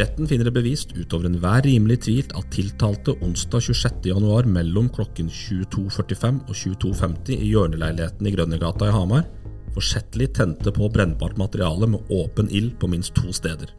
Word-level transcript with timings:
Retten 0.00 0.28
finner 0.28 0.48
det 0.48 0.54
bevist 0.56 0.94
utover 0.96 1.28
enhver 1.28 1.66
rimelig 1.66 1.98
tvil 2.06 2.30
at 2.38 2.48
tiltalte 2.54 3.12
onsdag 3.20 3.66
26.1 3.68 4.48
mellom 4.48 4.88
klokken 4.88 5.28
22.45 5.28 6.40
og 6.46 6.56
22.50 6.56 7.36
i 7.36 7.50
hjørneleiligheten 7.52 8.28
i 8.28 8.32
Grønnegata 8.32 8.88
i 8.88 8.94
Hamar 8.96 9.26
forsettlig 9.74 10.32
tente 10.36 10.72
på 10.72 10.88
brennbart 10.92 11.36
materiale 11.36 11.86
med 11.86 12.10
åpen 12.10 12.50
ild 12.50 12.78
på 12.80 12.88
minst 12.92 13.14
to 13.14 13.32
steder. 13.32 13.72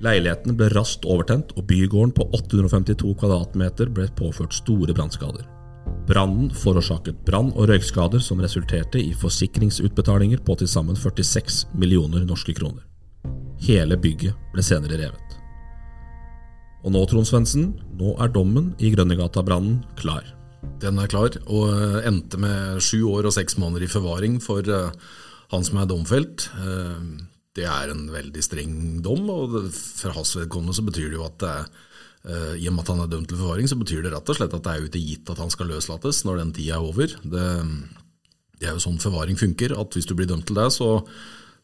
Leiligheten 0.00 0.56
ble 0.56 0.70
raskt 0.72 1.04
overtent, 1.04 1.52
og 1.60 1.66
bygården 1.68 2.14
på 2.16 2.24
852 2.32 3.14
kvadratmeter 3.20 3.90
ble 3.92 4.08
påført 4.16 4.56
store 4.56 4.96
brannskader. 4.96 5.44
Brannen 6.08 6.48
forårsaket 6.56 7.20
brann- 7.26 7.52
og 7.52 7.68
røykskader 7.68 8.22
som 8.24 8.40
resulterte 8.40 9.02
i 9.02 9.12
forsikringsutbetalinger 9.12 10.40
på 10.46 10.56
til 10.56 10.68
sammen 10.68 10.96
46 10.96 11.66
millioner 11.76 12.24
norske 12.24 12.56
kroner. 12.56 12.89
Hele 13.60 13.98
bygget 14.00 14.36
ble 14.54 14.64
senere 14.64 14.98
revet. 15.00 15.36
Og 16.80 16.94
nå, 16.94 17.00
Trond 17.08 17.28
Svendsen, 17.28 17.72
nå 18.00 18.14
er 18.22 18.30
dommen 18.32 18.72
i 18.80 18.88
Grønnegata-brannen 18.94 19.82
klar. 20.00 20.24
Den 20.80 21.00
er 21.00 21.10
klar, 21.12 21.34
og 21.48 21.66
eh, 21.74 21.98
endte 22.08 22.40
med 22.40 22.80
sju 22.84 23.02
år 23.12 23.28
og 23.28 23.34
seks 23.36 23.58
måneder 23.60 23.84
i 23.84 23.90
forvaring 23.92 24.38
for 24.40 24.64
eh, 24.64 24.96
han 25.52 25.66
som 25.66 25.80
er 25.80 25.88
domfelt. 25.90 26.48
Eh, 26.56 27.04
det 27.58 27.66
er 27.68 27.92
en 27.92 28.06
veldig 28.12 28.42
streng 28.44 28.74
dom, 29.04 29.28
og 29.28 29.58
for 29.74 30.16
hans 30.16 30.32
vedkommende 30.38 30.76
så 30.76 30.84
betyr 30.86 31.10
det 31.10 31.18
jo 31.18 31.26
at 31.26 31.38
det 31.42 31.52
er, 31.52 31.70
i 32.60 32.66
og 32.68 32.74
med 32.76 32.82
at 32.84 32.90
han 32.92 32.98
er 33.00 33.08
dømt 33.08 33.30
til 33.32 33.38
forvaring, 33.40 33.68
så 33.68 33.78
betyr 33.80 34.02
det 34.04 34.10
rett 34.12 34.28
og 34.28 34.36
slett 34.36 34.52
at 34.52 34.64
det 34.64 34.72
er 34.72 34.82
ikke 34.84 35.00
gitt 35.00 35.30
at 35.32 35.38
han 35.40 35.52
skal 35.52 35.70
løslates 35.72 36.18
når 36.28 36.42
den 36.42 36.50
tida 36.52 36.76
er 36.76 36.84
over. 36.84 37.14
Det, 37.24 37.44
det 38.60 38.68
er 38.68 38.76
jo 38.76 38.82
sånn 38.84 39.00
forvaring 39.00 39.40
funker, 39.40 39.72
at 39.72 39.96
hvis 39.96 40.08
du 40.08 40.12
blir 40.18 40.28
dømt 40.28 40.44
til 40.48 40.60
det, 40.60 40.66
så 40.76 40.90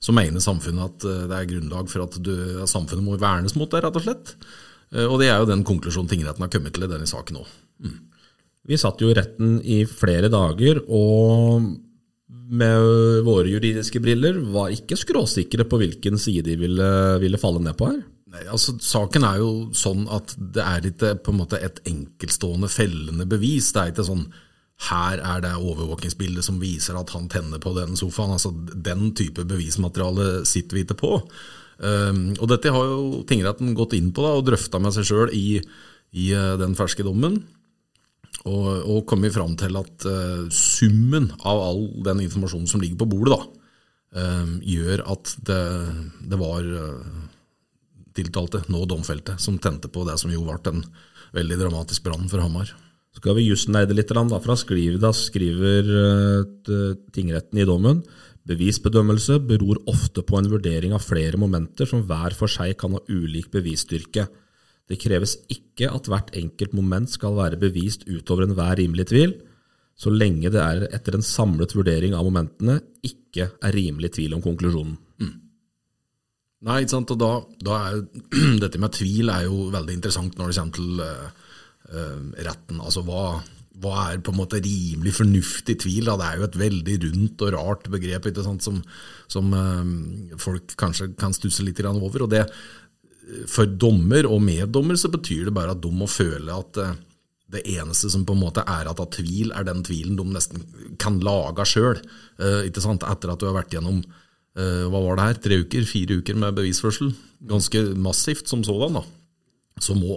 så 0.02 0.14
mener 0.14 0.44
samfunnet 0.44 0.90
at 0.90 1.06
eh, 1.08 1.24
det 1.30 1.38
er 1.38 1.50
grunnlag 1.52 1.90
for 1.92 2.06
at, 2.06 2.18
du, 2.22 2.34
samfunnet 2.68 3.04
må 3.04 3.16
vernes 3.20 3.56
mot 3.58 3.70
det, 3.72 3.82
rett 3.84 3.98
og 3.98 4.04
slett. 4.04 4.34
Eh, 4.92 5.06
og 5.06 5.18
det 5.22 5.30
er 5.30 5.40
jo 5.40 5.48
den 5.50 5.64
konklusjonen 5.66 6.10
tingretten 6.10 6.44
har 6.44 6.52
kommet 6.52 6.76
til 6.76 6.86
i 6.86 6.90
denne 6.90 7.08
saken 7.08 7.40
òg. 7.42 7.56
Mm. 7.84 7.96
Vi 8.66 8.78
satt 8.80 9.02
jo 9.02 9.10
i 9.12 9.16
retten 9.16 9.58
i 9.62 9.84
flere 9.88 10.30
dager, 10.32 10.82
og 10.90 11.66
med 12.46 13.22
våre 13.26 13.50
juridiske 13.50 14.00
briller 14.02 14.38
var 14.52 14.74
ikke 14.74 14.98
skråsikre 14.98 15.66
på 15.66 15.80
hvilken 15.80 16.18
side 16.20 16.44
de 16.46 16.58
ville, 16.60 16.90
ville 17.22 17.40
falle 17.40 17.62
ned 17.62 17.78
på 17.78 17.88
her. 17.90 18.00
Nei, 18.36 18.42
altså 18.50 18.74
Saken 18.82 19.24
er 19.26 19.38
jo 19.40 19.50
sånn 19.76 20.04
at 20.12 20.34
det 20.36 20.62
er 20.62 20.88
ikke 20.90 21.14
på 21.24 21.32
en 21.32 21.40
måte 21.40 21.60
et 21.62 21.78
enkeltstående 21.88 22.68
fellende 22.70 23.26
bevis. 23.30 23.70
Det 23.72 23.82
er 23.82 23.94
ikke 23.94 24.06
sånn 24.08 24.26
her 24.84 25.22
er 25.24 25.40
det 25.40 25.54
overvåkingsbildet 25.56 26.44
som 26.44 26.60
viser 26.60 26.98
at 26.98 27.10
han 27.16 27.30
tenner 27.32 27.60
på 27.62 27.72
den 27.76 27.96
sofaen. 27.96 28.34
altså 28.36 28.52
Den 28.52 29.14
type 29.16 29.46
bevismateriale 29.48 30.44
sitter 30.48 30.76
vi 30.76 30.84
ikke 30.84 31.00
på. 31.00 31.12
Um, 31.76 32.36
og 32.36 32.46
dette 32.52 32.72
har 32.72 32.88
jo 32.88 33.22
tingretten 33.28 33.74
gått 33.76 33.96
inn 33.96 34.12
på 34.16 34.24
da, 34.24 34.36
og 34.36 34.46
drøfta 34.48 34.80
med 34.80 34.94
seg 34.96 35.08
sjøl 35.08 35.32
i, 35.36 35.58
i 36.16 36.30
uh, 36.36 36.54
den 36.60 36.76
ferske 36.76 37.04
dommen. 37.06 37.40
Og, 38.46 38.68
og 38.84 39.04
kommet 39.08 39.34
fram 39.34 39.56
til 39.58 39.80
at 39.80 40.06
uh, 40.06 40.44
summen 40.52 41.30
av 41.40 41.62
all 41.70 41.86
den 42.04 42.26
informasjonen 42.28 42.68
som 42.70 42.84
ligger 42.84 43.00
på 43.00 43.10
bordet, 43.16 43.40
da, 43.40 44.20
um, 44.20 44.56
gjør 44.60 45.06
at 45.16 45.36
det, 45.48 45.62
det 46.20 46.40
var 46.40 46.68
uh, 46.68 47.22
tiltalte, 48.16 48.66
nå 48.72 48.84
domfelte, 48.88 49.40
som 49.40 49.56
tente 49.56 49.88
på 49.92 50.04
det 50.08 50.20
som 50.20 50.32
jo 50.32 50.44
ble 50.44 50.60
en 50.68 50.84
veldig 51.36 51.64
dramatisk 51.64 52.04
brann 52.04 52.28
for 52.28 52.44
Hamar 52.44 52.76
skal 53.16 53.38
vi 53.38 53.48
jusneide 53.48 53.96
litt, 53.96 54.12
da, 54.12 54.40
fra 54.44 54.56
skriver, 54.60 55.00
da 55.00 55.12
skriver 55.16 55.90
uh, 55.90 56.94
tingretten 57.16 57.62
i 57.62 57.68
dommen 57.68 58.04
bevisbedømmelse 58.46 59.40
beror 59.46 59.80
ofte 59.90 60.22
på 60.26 60.38
en 60.38 60.50
vurdering 60.50 60.94
av 60.94 61.04
flere 61.04 61.38
momenter 61.40 61.88
som 61.88 62.04
hver 62.06 62.36
for 62.38 62.50
seg 62.50 62.76
kan 62.78 62.94
ha 62.94 63.02
ulik 63.10 63.50
bevisstyrke. 63.54 64.26
Det 64.86 65.00
kreves 65.02 65.34
ikke 65.50 65.90
at 65.90 66.06
hvert 66.10 66.30
enkelt 66.38 66.76
moment 66.76 67.10
skal 67.10 67.34
være 67.38 67.58
bevist 67.58 68.06
utover 68.06 68.46
enhver 68.46 68.78
rimelig 68.78 69.08
tvil, 69.10 69.34
så 69.96 70.12
lenge 70.12 70.52
det 70.52 70.60
er 70.60 70.84
etter 70.94 71.16
en 71.16 71.24
samlet 71.24 71.72
vurdering 71.74 72.14
av 72.14 72.26
momentene 72.28 72.78
ikke 73.06 73.48
er 73.64 73.74
rimelig 73.74 74.12
tvil 74.18 74.36
om 74.36 74.44
konklusjonen. 74.44 74.94
Mm. 75.22 75.34
Nei, 76.66 76.82
ikke 76.82 76.94
sant, 76.94 77.12
og 77.14 77.18
da, 77.20 77.32
da 77.66 77.80
er, 77.88 78.04
Dette 78.62 78.80
med 78.80 78.94
tvil 78.94 79.32
er 79.32 79.48
jo 79.48 79.70
veldig 79.74 79.96
interessant 79.96 80.38
når 80.38 80.52
det 80.52 80.60
kommer 80.60 80.78
til 80.78 81.02
uh, 81.02 81.45
retten. 81.86 82.80
Altså 82.82 83.02
hva, 83.06 83.38
hva, 83.82 83.94
er 84.10 84.22
på 84.24 84.32
en 84.32 84.40
måte 84.40 84.60
rimelig 84.62 85.16
fornuftig 85.18 85.78
tvil? 85.84 86.08
Da? 86.08 86.16
Det 86.18 86.28
er 86.28 86.40
jo 86.40 86.48
et 86.48 86.58
veldig 86.62 86.96
rundt 87.04 87.46
og 87.46 87.54
rart 87.56 87.88
begrep 87.92 88.28
som, 88.42 88.80
som 89.28 89.54
uh, 89.54 90.36
folk 90.40 90.76
kanskje 90.80 91.12
kan 91.18 91.36
stusse 91.36 91.64
litt 91.66 91.82
over. 91.86 92.26
og 92.26 92.30
det 92.32 92.46
For 93.50 93.66
dommer 93.66 94.26
og 94.26 94.42
meddommer 94.42 94.96
så 94.96 95.12
betyr 95.12 95.48
det 95.48 95.56
bare 95.56 95.76
at 95.76 95.82
de 95.82 95.92
må 95.92 96.08
føle 96.10 96.52
at 96.52 96.80
uh, 96.82 96.94
det 97.52 97.62
eneste 97.76 98.10
som 98.10 98.24
på 98.26 98.34
en 98.34 98.42
måte 98.42 98.64
er 98.66 98.88
at 98.90 98.98
av 98.98 99.12
tvil, 99.14 99.52
er 99.54 99.66
den 99.68 99.84
tvilen 99.86 100.16
de 100.18 100.24
nesten 100.34 100.64
kan 100.98 101.20
lage 101.22 101.62
sjøl. 101.70 102.00
Etter 102.42 102.82
at 103.06 103.38
du 103.38 103.44
har 103.46 103.54
vært 103.54 103.76
gjennom 103.76 104.00
hva 104.56 105.02
var 105.04 105.14
det 105.14 105.26
her, 105.28 105.38
tre 105.44 105.58
uker, 105.62 105.86
fire 105.86 106.16
uker 106.18 106.34
med 106.42 106.56
bevisførsel. 106.56 107.12
Ganske 107.46 107.84
massivt 108.02 108.50
som 108.50 108.64
sådan. 108.66 108.98
da. 108.98 109.04
Så 109.78 109.94
må 109.94 110.16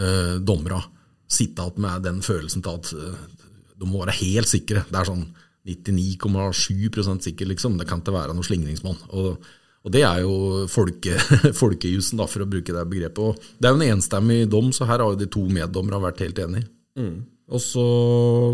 eh, 0.00 0.36
dommerne 0.42 0.82
sitte 1.26 1.64
igjen 1.64 1.82
med 1.82 2.06
den 2.06 2.22
følelsen 2.24 2.64
til 2.64 2.78
at 2.78 2.92
uh, 2.94 3.44
de 3.76 3.90
må 3.90 4.02
være 4.04 4.16
helt 4.22 4.50
sikre. 4.50 4.84
Det 4.88 5.00
er 5.00 5.08
sånn 5.10 5.26
99,7% 5.66 7.26
sikker, 7.26 7.48
liksom. 7.50 7.78
Det 7.78 7.88
kan 7.88 8.02
ikke 8.02 8.14
være 8.14 8.34
noen 8.34 8.46
slingringsmonn. 8.46 8.98
Og, 9.18 9.46
og, 9.82 9.92
det 9.94 10.04
er 10.06 10.22
jo 10.22 10.66
folke, 10.70 11.18
folkejussen, 11.62 12.22
for 12.30 12.44
å 12.44 12.50
bruke 12.50 12.74
det 12.74 12.84
begrepet. 12.90 13.22
Og 13.22 13.56
det 13.58 13.68
er 13.68 13.74
jo 13.74 13.80
en 13.82 13.96
enstemmig 13.96 14.44
dom, 14.52 14.70
så 14.74 14.88
her 14.88 15.02
har 15.02 15.10
jo 15.12 15.18
de 15.20 15.30
to 15.30 15.42
meddommerne 15.50 16.04
vært 16.06 16.22
helt 16.24 16.38
enige. 16.44 16.70
Mm. 16.96 17.16
Og 17.46 17.62
så, 17.62 17.82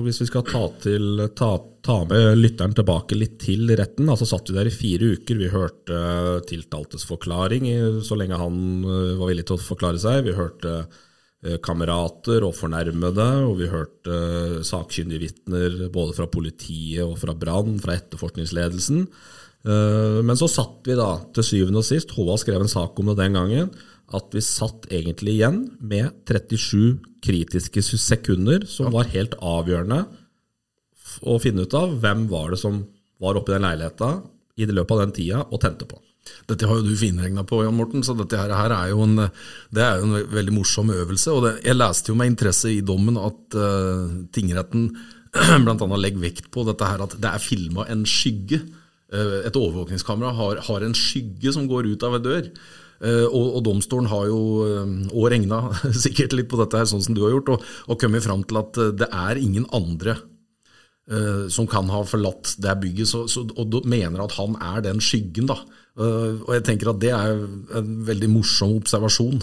hvis 0.05 0.19
vi 0.21 0.27
skal 0.29 0.43
ta, 0.45 0.67
til, 0.83 1.23
ta, 1.37 1.53
ta, 1.85 1.95
med 2.09 2.41
lytteren 2.41 2.75
tilbake 2.77 3.17
litt 3.17 3.39
til 3.41 3.71
retten, 3.79 4.11
altså 4.13 4.29
satt 4.29 4.51
vi 4.51 4.57
der 4.59 4.69
i 4.69 4.75
fire 4.75 5.15
uker. 5.15 5.39
Vi 5.41 5.53
hørte 5.53 6.03
tiltaltes 6.49 7.07
forklaring 7.09 7.71
så 8.05 8.19
lenge 8.21 8.41
han 8.41 8.59
eh, 8.85 9.15
var 9.17 9.31
villig 9.31 9.47
til 9.49 9.57
å 9.57 9.65
forklare 9.65 10.03
seg. 10.03 10.27
Vi 10.27 10.37
hørte 10.37 10.75
Eh, 10.83 11.01
kamerater 11.65 12.45
og 12.47 12.55
fornærmede, 12.55 13.29
og 13.49 13.57
vi 13.59 13.71
hørte 13.71 14.15
uh, 14.15 14.59
sakkyndige 14.67 15.25
vitner 15.25 15.89
både 15.93 16.15
fra 16.15 16.29
politiet 16.31 17.03
og 17.03 17.17
fra 17.19 17.35
Brann, 17.35 17.81
fra 17.83 17.97
etterforskningsledelsen. 17.99 19.09
Uh, 19.67 20.21
men 20.23 20.39
så 20.39 20.47
satt 20.51 20.87
vi 20.87 20.95
da 20.99 21.17
til 21.35 21.49
syvende 21.49 21.83
og 21.83 21.89
sist, 21.89 22.15
Håvard 22.15 22.43
skrev 22.43 22.63
en 22.63 22.71
sak 22.71 22.99
om 22.99 23.11
det 23.11 23.19
den 23.19 23.39
gangen, 23.39 23.73
at 24.13 24.35
vi 24.35 24.45
satt 24.45 24.87
egentlig 24.93 25.39
igjen 25.39 25.65
med 25.81 26.13
37 26.29 27.01
kritiske 27.25 27.83
sekunder 27.83 28.67
som 28.69 28.93
var 28.95 29.11
helt 29.15 29.35
avgjørende 29.39 30.03
å 31.27 31.39
finne 31.43 31.67
ut 31.67 31.77
av 31.77 31.97
hvem 32.03 32.27
var 32.31 32.53
det 32.53 32.61
som 32.63 32.83
var 33.23 33.39
oppe 33.39 33.53
i 33.53 33.57
den 33.57 33.67
leiligheta 33.67 34.15
i 34.59 34.67
det 34.69 34.77
løpet 34.77 34.95
av 34.95 35.05
den 35.05 35.15
tida 35.17 35.43
og 35.49 35.61
tente 35.63 35.89
på. 35.89 35.99
Dette 36.51 36.69
har 36.69 36.79
jo 36.79 36.87
du 36.87 36.99
finregna 36.99 37.45
på, 37.47 37.63
Jan 37.65 37.77
Morten, 37.77 38.03
så 38.07 38.15
dette 38.19 38.39
her, 38.39 38.75
er 38.75 38.93
jo 38.93 39.03
en, 39.07 39.25
det 39.75 39.83
er 39.83 39.99
jo 40.01 40.09
en 40.09 40.29
veldig 40.33 40.55
morsom 40.55 40.93
øvelse. 40.95 41.33
og 41.33 41.47
det, 41.47 41.55
Jeg 41.67 41.79
leste 41.79 42.13
jo 42.13 42.19
med 42.19 42.33
interesse 42.33 42.71
i 42.71 42.83
dommen 42.83 43.19
at 43.19 43.57
uh, 43.59 44.07
tingretten 44.35 44.91
bl.a. 45.65 45.97
legger 45.97 46.23
vekt 46.23 46.51
på 46.55 46.67
dette 46.69 46.87
her 46.87 47.03
at 47.07 47.17
det 47.19 47.31
er 47.31 47.43
filma 47.43 47.87
en 47.91 48.07
skygge. 48.07 48.63
Uh, 49.13 49.43
et 49.47 49.59
overvåkningskamera 49.59 50.33
har, 50.39 50.63
har, 50.69 50.87
en 50.87 50.97
skygge 50.97 51.53
som 51.55 51.67
går 51.71 51.91
ut 51.93 52.07
av 52.07 52.19
ei 52.19 52.25
dør. 52.25 52.51
Uh, 53.03 53.27
og, 53.27 53.47
og, 53.59 53.63
domstolen 53.67 54.11
har 54.11 54.29
jo 54.31 54.41
òg 55.11 55.33
regna 55.35 55.65
sikkert 56.05 56.39
litt 56.39 56.51
på 56.51 56.61
dette, 56.61 56.79
her, 56.79 56.91
sånn 56.91 57.03
som 57.03 57.19
du 57.19 57.25
har 57.27 57.35
gjort, 57.35 57.57
og, 57.57 57.73
og 57.91 57.99
kommet 57.99 58.23
fram 58.23 58.47
til 58.47 58.63
at 58.63 58.79
det 58.99 59.11
er 59.11 59.43
ingen 59.43 59.67
andre 59.75 60.21
som 61.53 61.67
kan 61.67 61.89
ha 61.91 62.05
forlatt 62.07 62.55
det 62.63 62.73
bygget, 62.79 63.09
så, 63.11 63.25
så, 63.29 63.43
og 63.59 63.75
mener 63.91 64.23
at 64.23 64.37
han 64.39 64.55
er 64.63 64.85
den 64.85 65.01
skyggen. 65.03 65.49
da. 65.51 65.57
Uh, 65.93 66.41
og 66.47 66.55
jeg 66.57 66.65
tenker 66.65 66.89
at 66.93 67.03
det 67.03 67.11
er 67.13 67.43
en 67.77 67.91
veldig 68.07 68.31
morsom 68.33 68.79
observasjon. 68.79 69.43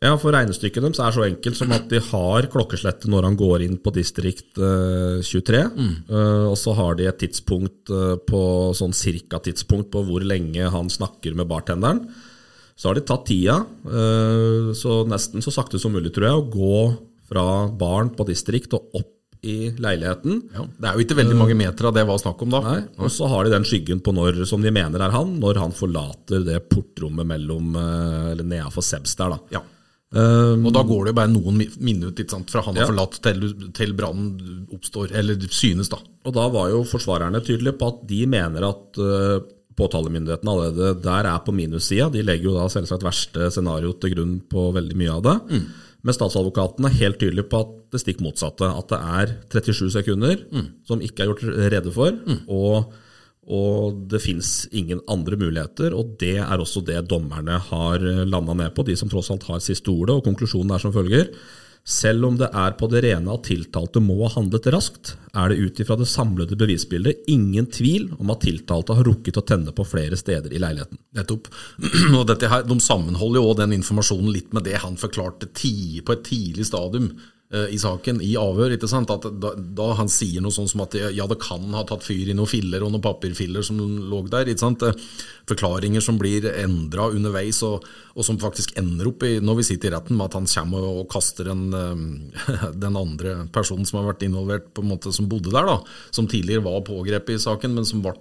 Ja, 0.00 0.14
for 0.16 0.32
regnestykket 0.32 0.80
deres 0.80 1.00
er 1.02 1.12
så 1.12 1.26
enkelt 1.26 1.58
som 1.58 1.72
at 1.76 1.90
de 1.90 1.98
har 2.00 2.46
klokkeslettet 2.48 3.10
når 3.12 3.26
han 3.26 3.34
går 3.36 3.66
inn 3.66 3.74
på 3.82 3.92
distrikt 3.92 4.56
23. 4.56 5.58
Eh, 5.58 5.74
mm. 5.74 5.90
Uh, 6.08 6.46
og 6.48 6.56
så 6.56 6.72
har 6.78 6.96
de 6.96 7.10
et 7.10 7.20
tidspunkt 7.20 7.92
uh, 7.92 8.14
på 8.16 8.40
sånn 8.78 8.96
cirka 8.96 9.42
tidspunkt 9.44 9.90
på 9.92 10.04
hvor 10.06 10.24
lenge 10.24 10.70
han 10.72 10.88
snakker 10.88 11.36
med 11.36 11.50
bartenderen. 11.50 12.06
Så 12.80 12.88
har 12.88 12.96
de 12.96 13.04
tatt 13.04 13.26
tida, 13.28 13.58
uh, 13.90 14.72
så 14.72 15.02
nesten 15.10 15.44
så 15.44 15.52
sakte 15.52 15.82
som 15.82 15.92
mulig, 15.92 16.14
tror 16.16 16.30
jeg, 16.30 16.38
å 16.38 16.48
gå 16.48 16.82
fra 17.28 17.44
baren 17.68 18.14
på 18.16 18.24
distrikt 18.30 18.72
og 18.78 19.02
opp 19.02 19.19
i 19.42 19.70
leiligheten. 19.80 20.42
Ja, 20.52 20.66
det 20.68 20.88
er 20.88 20.96
jo 20.96 21.04
ikke 21.06 21.16
veldig 21.18 21.36
mange 21.38 21.56
meter 21.56 21.88
av 21.88 21.96
det 21.96 22.04
var 22.08 22.20
snakk 22.20 22.42
om 22.44 22.52
da. 22.52 22.60
Nei, 22.66 22.78
og 23.00 23.12
så 23.12 23.28
har 23.32 23.46
de 23.46 23.54
den 23.54 23.66
skyggen 23.68 24.02
på 24.04 24.12
når, 24.12 24.42
som 24.48 24.62
de 24.64 24.72
mener 24.74 25.00
er 25.00 25.14
han, 25.14 25.36
når 25.40 25.60
han 25.62 25.76
forlater 25.76 26.44
det 26.44 26.58
portrommet 26.68 27.28
mellom, 27.28 27.72
eh, 27.80 28.32
eller 28.34 28.50
nedafor 28.52 28.84
Sebs 28.84 29.16
der. 29.16 29.36
da. 29.36 29.58
Ja. 29.58 29.62
Um, 30.10 30.64
og 30.66 30.72
da 30.74 30.82
går 30.82 31.04
det 31.06 31.12
jo 31.12 31.16
bare 31.20 31.30
noen 31.30 31.60
minutter 31.86 32.26
fra 32.50 32.64
han 32.66 32.74
har 32.74 32.82
ja. 32.82 32.88
forlatt 32.90 33.20
til, 33.22 33.44
til 33.76 33.92
brannen 33.94 34.64
oppstår, 34.74 35.12
eller 35.14 35.38
synes. 35.46 35.88
da. 35.92 36.00
Og 36.26 36.34
da 36.34 36.48
var 36.50 36.72
jo 36.72 36.82
forsvarerne 36.88 37.42
tydelige 37.46 37.78
på 37.78 37.92
at 37.92 38.00
de 38.10 38.24
mener 38.30 38.66
at 38.66 38.98
uh, 38.98 39.38
påtalemyndigheten 39.78 40.50
allerede 40.50 40.96
der 41.04 41.28
er 41.30 41.38
på 41.46 41.54
minussida. 41.54 42.10
De 42.10 42.24
legger 42.26 42.50
jo 42.50 42.56
da 42.58 42.66
selvsagt 42.72 43.06
verste 43.06 43.52
scenario 43.54 43.94
til 44.02 44.16
grunn 44.16 44.34
på 44.50 44.66
veldig 44.74 44.98
mye 44.98 45.14
av 45.14 45.22
det. 45.28 45.36
Mm. 45.54 45.70
Men 46.06 46.16
statsadvokaten 46.16 46.86
er 46.88 46.98
helt 47.02 47.20
tydelig 47.20 47.46
på 47.50 47.60
at 47.64 47.76
det 47.92 48.00
stikk 48.02 48.22
motsatte. 48.24 48.68
At 48.68 48.90
det 48.92 48.98
er 49.00 49.36
37 49.52 49.92
sekunder 49.98 50.42
mm. 50.48 50.66
som 50.88 51.02
ikke 51.04 51.24
er 51.24 51.32
gjort 51.32 51.46
rede 51.76 51.94
for. 51.94 52.16
Mm. 52.16 52.42
og 52.48 52.92
og 53.50 53.96
det 54.06 54.20
fins 54.22 54.68
ingen 54.76 55.00
andre 55.10 55.34
muligheter, 55.40 55.94
og 55.96 56.12
det 56.20 56.36
er 56.38 56.60
også 56.60 56.84
det 56.86 57.00
dommerne 57.10 57.56
har 57.70 58.04
landa 58.28 58.54
ned 58.54 58.74
på, 58.76 58.84
de 58.86 58.94
som 58.94 59.10
tross 59.10 59.30
alt 59.32 59.46
har 59.48 59.62
siste 59.64 59.90
ordet. 59.90 60.14
Og 60.20 60.26
konklusjonen 60.28 60.70
er 60.76 60.82
som 60.82 60.92
følger. 60.94 61.32
Selv 61.86 62.26
om 62.28 62.36
det 62.38 62.50
er 62.54 62.74
på 62.78 62.86
det 62.92 63.00
rene 63.06 63.32
at 63.32 63.46
tiltalte 63.48 64.02
må 64.04 64.18
ha 64.20 64.30
handlet 64.34 64.68
raskt, 64.74 65.14
er 65.32 65.50
det 65.50 65.58
ut 65.58 65.80
ifra 65.80 65.96
det 65.98 66.08
samlede 66.10 66.58
bevisbildet 66.58 67.24
ingen 67.32 67.66
tvil 67.72 68.10
om 68.18 68.30
at 68.34 68.44
tiltalte 68.44 68.94
har 68.98 69.08
rukket 69.08 69.40
å 69.40 69.46
tenne 69.46 69.72
på 69.74 69.86
flere 69.88 70.18
steder 70.20 70.52
i 70.52 70.60
leiligheten. 70.62 71.00
Nettopp. 71.16 71.48
Og 72.18 72.24
dette 72.28 72.52
her, 72.52 72.66
De 72.68 72.78
sammenholder 72.84 73.40
jo 73.40 73.58
den 73.58 73.76
informasjonen 73.80 74.32
litt 74.34 74.54
med 74.54 74.68
det 74.68 74.78
han 74.84 75.00
forklarte 75.00 75.50
på 75.50 76.14
et 76.16 76.26
tidlig 76.28 76.68
stadium 76.68 77.14
Eh, 77.50 77.72
i 77.74 77.78
saken, 77.82 78.20
i 78.22 78.36
avhør. 78.38 78.76
ikke 78.76 78.86
sant? 78.86 79.10
At 79.10 79.24
da, 79.42 79.50
da, 79.58 79.88
han 79.98 80.10
sier 80.10 80.42
noe 80.42 80.54
sånn 80.54 80.68
som 80.70 80.84
at 80.84 80.94
ja, 80.94 81.24
det 81.26 81.40
kan 81.42 81.64
ha 81.74 81.82
tatt 81.82 82.04
fyr 82.06 82.28
i 82.30 82.36
noen 82.36 82.46
filler 82.46 82.84
og 82.86 82.92
noen 82.94 83.02
papirfiller 83.02 83.64
som 83.66 83.80
lå 83.80 84.20
der. 84.30 84.46
ikke 84.52 84.62
sant? 84.62 84.84
Eh, 84.86 84.94
forklaringer 85.50 86.04
som 86.04 86.20
blir 86.20 86.46
endra 86.52 87.08
underveis, 87.10 87.58
og, 87.66 87.82
og, 88.14 88.24
som 88.26 88.38
faktisk 88.42 88.74
ender 88.80 89.08
opp 89.10 89.24
i, 89.26 89.36
når 89.44 89.60
vi 89.60 89.66
sitter 89.68 89.90
i 89.90 89.94
retten, 89.94 90.16
med 90.18 90.28
at 90.28 90.36
han 90.38 90.48
kommer 90.50 90.86
og 90.88 91.06
kaster 91.12 91.50
en, 91.52 91.62
eh, 91.76 92.64
den 92.84 92.98
andre 92.98 93.36
personen 93.54 93.88
som 93.88 94.00
har 94.00 94.10
vært 94.12 94.26
involvert, 94.26 94.70
på 94.74 94.84
en 94.84 94.90
måte 94.92 95.12
som 95.14 95.28
bodde 95.30 95.52
der, 95.52 95.68
da, 95.68 95.78
som 96.14 96.28
tidligere 96.30 96.64
var 96.66 96.82
pågrepet 96.88 97.36
i 97.36 97.44
saken, 97.44 97.76
men 97.76 97.88
som 97.88 98.02
ble, 98.04 98.14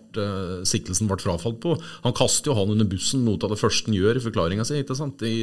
siktelsen 0.68 1.10
ble 1.10 1.20
frafalt 1.22 1.60
på. 1.64 1.76
Han 2.06 2.16
kaster 2.18 2.52
jo 2.52 2.60
han 2.60 2.76
under 2.76 2.88
bussen, 2.90 3.26
noe 3.28 3.42
av 3.42 3.54
det 3.54 3.62
første 3.62 3.90
han 3.90 3.98
gjør 3.98 4.20
i 4.20 4.24
forklaringa 4.24 4.68
si? 4.68 4.80
I, 4.80 5.36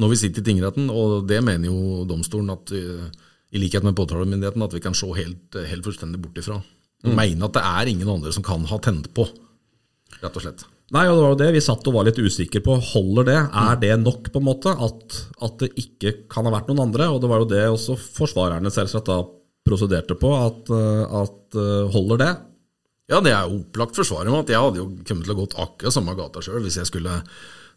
når 0.00 0.12
vi 0.12 0.18
sitter 0.18 0.42
i 0.42 0.46
tingretten, 0.50 0.90
og 0.92 1.28
det 1.28 1.40
mener 1.44 1.70
jo 1.70 2.04
domstolen 2.08 2.52
at 2.54 2.72
i 2.74 3.58
likhet 3.58 3.84
med 3.86 3.96
påtalemyndigheten, 3.98 4.62
at 4.62 4.74
vi 4.74 4.82
kan 4.82 4.94
se 4.96 5.08
helt, 5.16 5.56
helt 5.70 5.86
fullstendig 5.86 6.20
bort 6.22 6.38
ifra. 6.38 6.60
Mm. 7.00 7.14
mene 7.16 7.46
at 7.48 7.56
det 7.56 7.62
er 7.64 7.88
ingen 7.88 8.10
andre 8.12 8.32
som 8.34 8.44
kan 8.44 8.66
ha 8.68 8.76
tent 8.82 9.08
på, 9.16 9.24
rett 10.20 10.36
og 10.36 10.44
slett. 10.44 10.66
Nei, 10.90 11.04
og 11.06 11.14
det 11.14 11.22
var 11.22 11.34
jo 11.34 11.38
det 11.38 11.50
vi 11.54 11.62
satt 11.62 11.86
og 11.86 11.94
var 11.94 12.08
litt 12.08 12.18
usikre 12.18 12.62
på. 12.66 12.74
Holder 12.92 13.28
det? 13.28 13.40
Er 13.62 13.76
det 13.82 13.92
nok, 14.02 14.30
på 14.34 14.40
en 14.40 14.48
måte? 14.48 14.72
At, 14.74 15.18
at, 15.38 15.60
det 15.62 15.70
ikke 15.78 16.14
kan 16.32 16.48
ha 16.48 16.54
vært 16.56 16.70
noen 16.70 16.88
andre? 16.88 17.06
Og 17.14 17.20
det 17.22 17.30
var 17.30 17.44
jo 17.44 17.50
det 17.52 17.62
også 17.70 17.94
forsvarerne 18.18 18.72
selvsagt 18.74 19.10
da 19.10 19.20
prosederte 19.68 20.16
på. 20.18 20.32
At, 20.34 20.72
at 21.22 21.60
holder 21.94 22.24
det? 22.24 22.32
Ja, 23.10 23.18
det 23.24 23.32
er 23.34 23.50
opplagt 23.50 23.98
forsvaret 23.98 24.30
med 24.30 24.44
at 24.44 24.52
jeg 24.54 24.62
hadde 24.62 24.82
jo 24.82 24.90
kommet 25.02 25.26
til 25.26 25.34
å 25.34 25.40
gått 25.40 25.58
akkurat 25.58 25.96
samme 25.96 26.14
gata 26.18 26.42
sjøl 26.44 26.62
hvis 26.62 26.78
jeg 26.78 26.90
skulle 26.90 27.16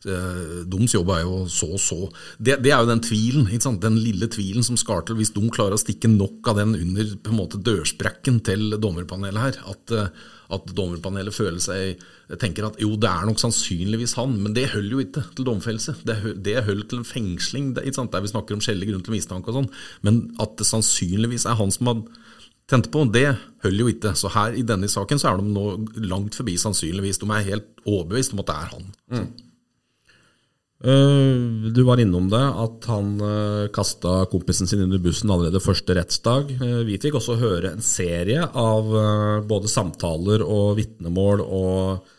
Eh, 0.04 0.64
Doms 0.68 0.92
jobb 0.92 1.12
er 1.16 1.24
jo 1.24 1.44
så 1.52 1.70
og 1.78 1.82
så. 1.82 1.98
Det, 2.38 2.58
det, 2.64 2.74
er 2.74 2.84
jo 2.84 2.90
den 2.90 3.04
tvilen, 3.04 3.48
den 3.82 4.00
lille 4.04 4.28
tvilen 4.32 4.66
som 4.66 4.78
skal 4.80 5.04
til 5.08 5.20
hvis 5.20 5.34
de 5.36 5.44
klarer 5.54 5.78
å 5.78 5.82
stikke 5.82 6.12
nok 6.12 6.52
av 6.52 6.60
den 6.60 6.76
under 6.76 7.14
på 7.24 7.32
en 7.32 7.40
måte 7.40 7.62
dørsprekken 7.64 8.42
til 8.44 8.76
dommerpanelet 8.84 9.44
her. 9.46 9.60
At, 9.72 9.94
eh, 9.96 10.10
at 10.54 10.74
dommerpanelet 10.76 11.36
føler 11.36 11.62
seg 11.64 12.04
tenker 12.42 12.68
at 12.68 12.80
jo, 12.82 12.94
det 13.00 13.10
er 13.10 13.28
nok 13.28 13.40
sannsynligvis 13.42 14.16
han, 14.20 14.36
men 14.42 14.56
det 14.56 14.68
holder 14.74 14.96
jo 14.96 15.04
ikke 15.04 15.24
til 15.38 15.48
domfellelse. 15.48 15.96
Det, 16.08 16.18
det 16.44 16.60
holder 16.68 16.90
til 16.90 17.02
en 17.02 17.08
fengsling, 17.08 17.72
det, 17.78 17.88
der 17.94 18.26
vi 18.26 18.32
snakker 18.32 18.58
om 18.58 18.64
skjellig 18.64 18.90
grunn 18.92 19.06
til 19.06 19.16
mistanke 19.16 19.52
og 19.52 19.62
sånn. 19.62 19.72
Men 20.06 20.24
at 20.44 20.58
det 20.60 20.68
sannsynligvis 20.70 21.48
er 21.50 21.60
han 21.60 21.74
som 21.74 21.92
har 21.92 22.04
tent 22.70 22.92
på, 22.94 23.06
det 23.12 23.28
holder 23.64 23.82
jo 23.84 23.94
ikke. 23.94 24.14
Så 24.20 24.32
her 24.34 24.58
i 24.58 24.66
denne 24.68 24.90
saken 24.92 25.22
så 25.22 25.32
er 25.32 25.42
de 25.42 25.56
nå 25.56 25.66
langt 26.10 26.38
forbi 26.38 26.58
sannsynligvis. 26.60 27.22
De 27.22 27.30
er 27.32 27.50
helt 27.50 27.84
overbevist 27.84 28.36
om 28.36 28.44
at 28.44 28.52
det 28.52 28.60
er 28.60 28.72
han. 28.76 28.94
Mm. 29.14 29.28
Eh, 30.84 31.72
du 31.72 31.80
var 31.88 32.02
innom 32.04 32.26
det, 32.28 32.44
at 32.44 32.88
han 32.92 33.14
uh, 33.24 33.30
eh, 33.64 33.70
kasta 33.72 34.26
kompisen 34.28 34.68
sin 34.68 34.82
under 34.84 35.00
bussen 35.00 35.32
allerede 35.32 35.62
første 35.64 35.96
rettsdag. 35.96 36.52
Eh, 36.58 36.82
vi 36.90 36.98
fikk 37.00 37.16
også 37.22 37.38
høre 37.40 37.72
en 37.72 37.86
serie 37.86 38.44
av 38.44 38.90
både 39.48 39.72
samtaler 39.72 40.44
og 40.44 40.76
vitnemål 40.82 41.46
og 41.46 42.12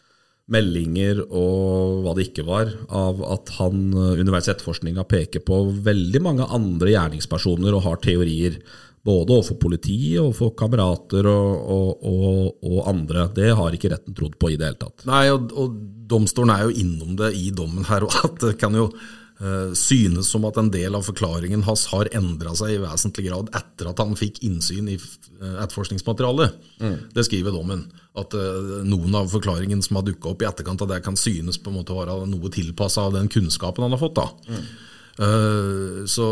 meldinger 0.54 1.22
og 1.26 2.00
hva 2.04 2.14
det 2.16 2.26
ikke 2.30 2.46
var, 2.48 2.72
av 2.92 3.20
at 3.32 3.52
han 3.58 3.92
underveis 3.96 4.48
i 4.48 4.52
etterforskninga 4.52 5.06
peker 5.08 5.44
på 5.44 5.60
veldig 5.84 6.20
mange 6.24 6.48
andre 6.52 6.92
gjerningspersoner 6.92 7.76
og 7.76 7.84
har 7.86 8.00
teorier. 8.04 8.58
Både 9.04 9.34
overfor 9.34 9.58
politiet, 9.60 10.16
overfor 10.22 10.54
kamerater 10.56 11.26
og, 11.28 11.66
og, 11.74 12.06
og, 12.08 12.38
og, 12.64 12.78
andre. 12.88 13.26
Det 13.36 13.50
har 13.52 13.74
ikke 13.76 13.90
retten 13.92 14.16
trodd 14.16 14.38
på 14.40 14.54
i 14.54 14.56
det 14.56 14.70
hele 14.70 14.80
tatt. 14.80 15.04
Nei, 15.08 15.26
og, 15.34 15.74
domstolen 16.08 16.54
er 16.54 16.64
jo 16.64 16.78
innom 16.84 17.12
det 17.18 17.34
i 17.36 17.50
dommen 17.52 17.84
her, 17.88 18.06
og 18.06 18.16
at 18.24 18.40
det 18.40 18.54
kan 18.60 18.76
jo 18.76 18.86
uh, 18.88 19.74
synes 19.76 20.30
som 20.32 20.46
at 20.48 20.56
en 20.60 20.70
del 20.72 20.96
av 20.96 21.04
forklaringen 21.04 21.66
hans 21.68 21.86
har 21.92 22.08
endra 22.16 22.54
seg 22.56 22.74
i 22.74 22.80
vesentlig 22.80 23.26
grad 23.28 23.52
etter 23.60 23.90
at 23.92 24.00
han 24.00 24.16
fikk 24.16 24.40
innsyn 24.48 24.88
i 24.94 24.96
uh, 24.96 25.60
etterforskningsmaterialet. 25.66 26.56
Mm. 26.80 26.96
Det 27.12 27.26
skriver 27.28 27.52
dommen. 27.52 27.84
At 28.16 28.32
uh, 28.36 28.80
noen 28.88 29.20
av 29.20 29.28
forklaringene 29.32 29.84
som 29.84 30.00
har 30.00 30.08
dukka 30.08 30.32
opp 30.32 30.44
i 30.44 30.48
etterkant 30.48 30.80
av 30.80 30.94
det, 30.94 31.02
kan 31.04 31.20
synes 31.20 31.60
på 31.60 31.72
en 31.72 31.80
måte 31.82 31.92
å 31.92 32.00
være 32.00 32.22
noe 32.30 32.52
tilpassa 32.56 33.04
av 33.04 33.18
den 33.18 33.28
kunnskapen 33.32 33.84
han 33.84 33.96
har 33.96 34.00
fått. 34.00 34.16
da. 34.16 34.30
Mm. 34.48 36.08
så 36.10 36.24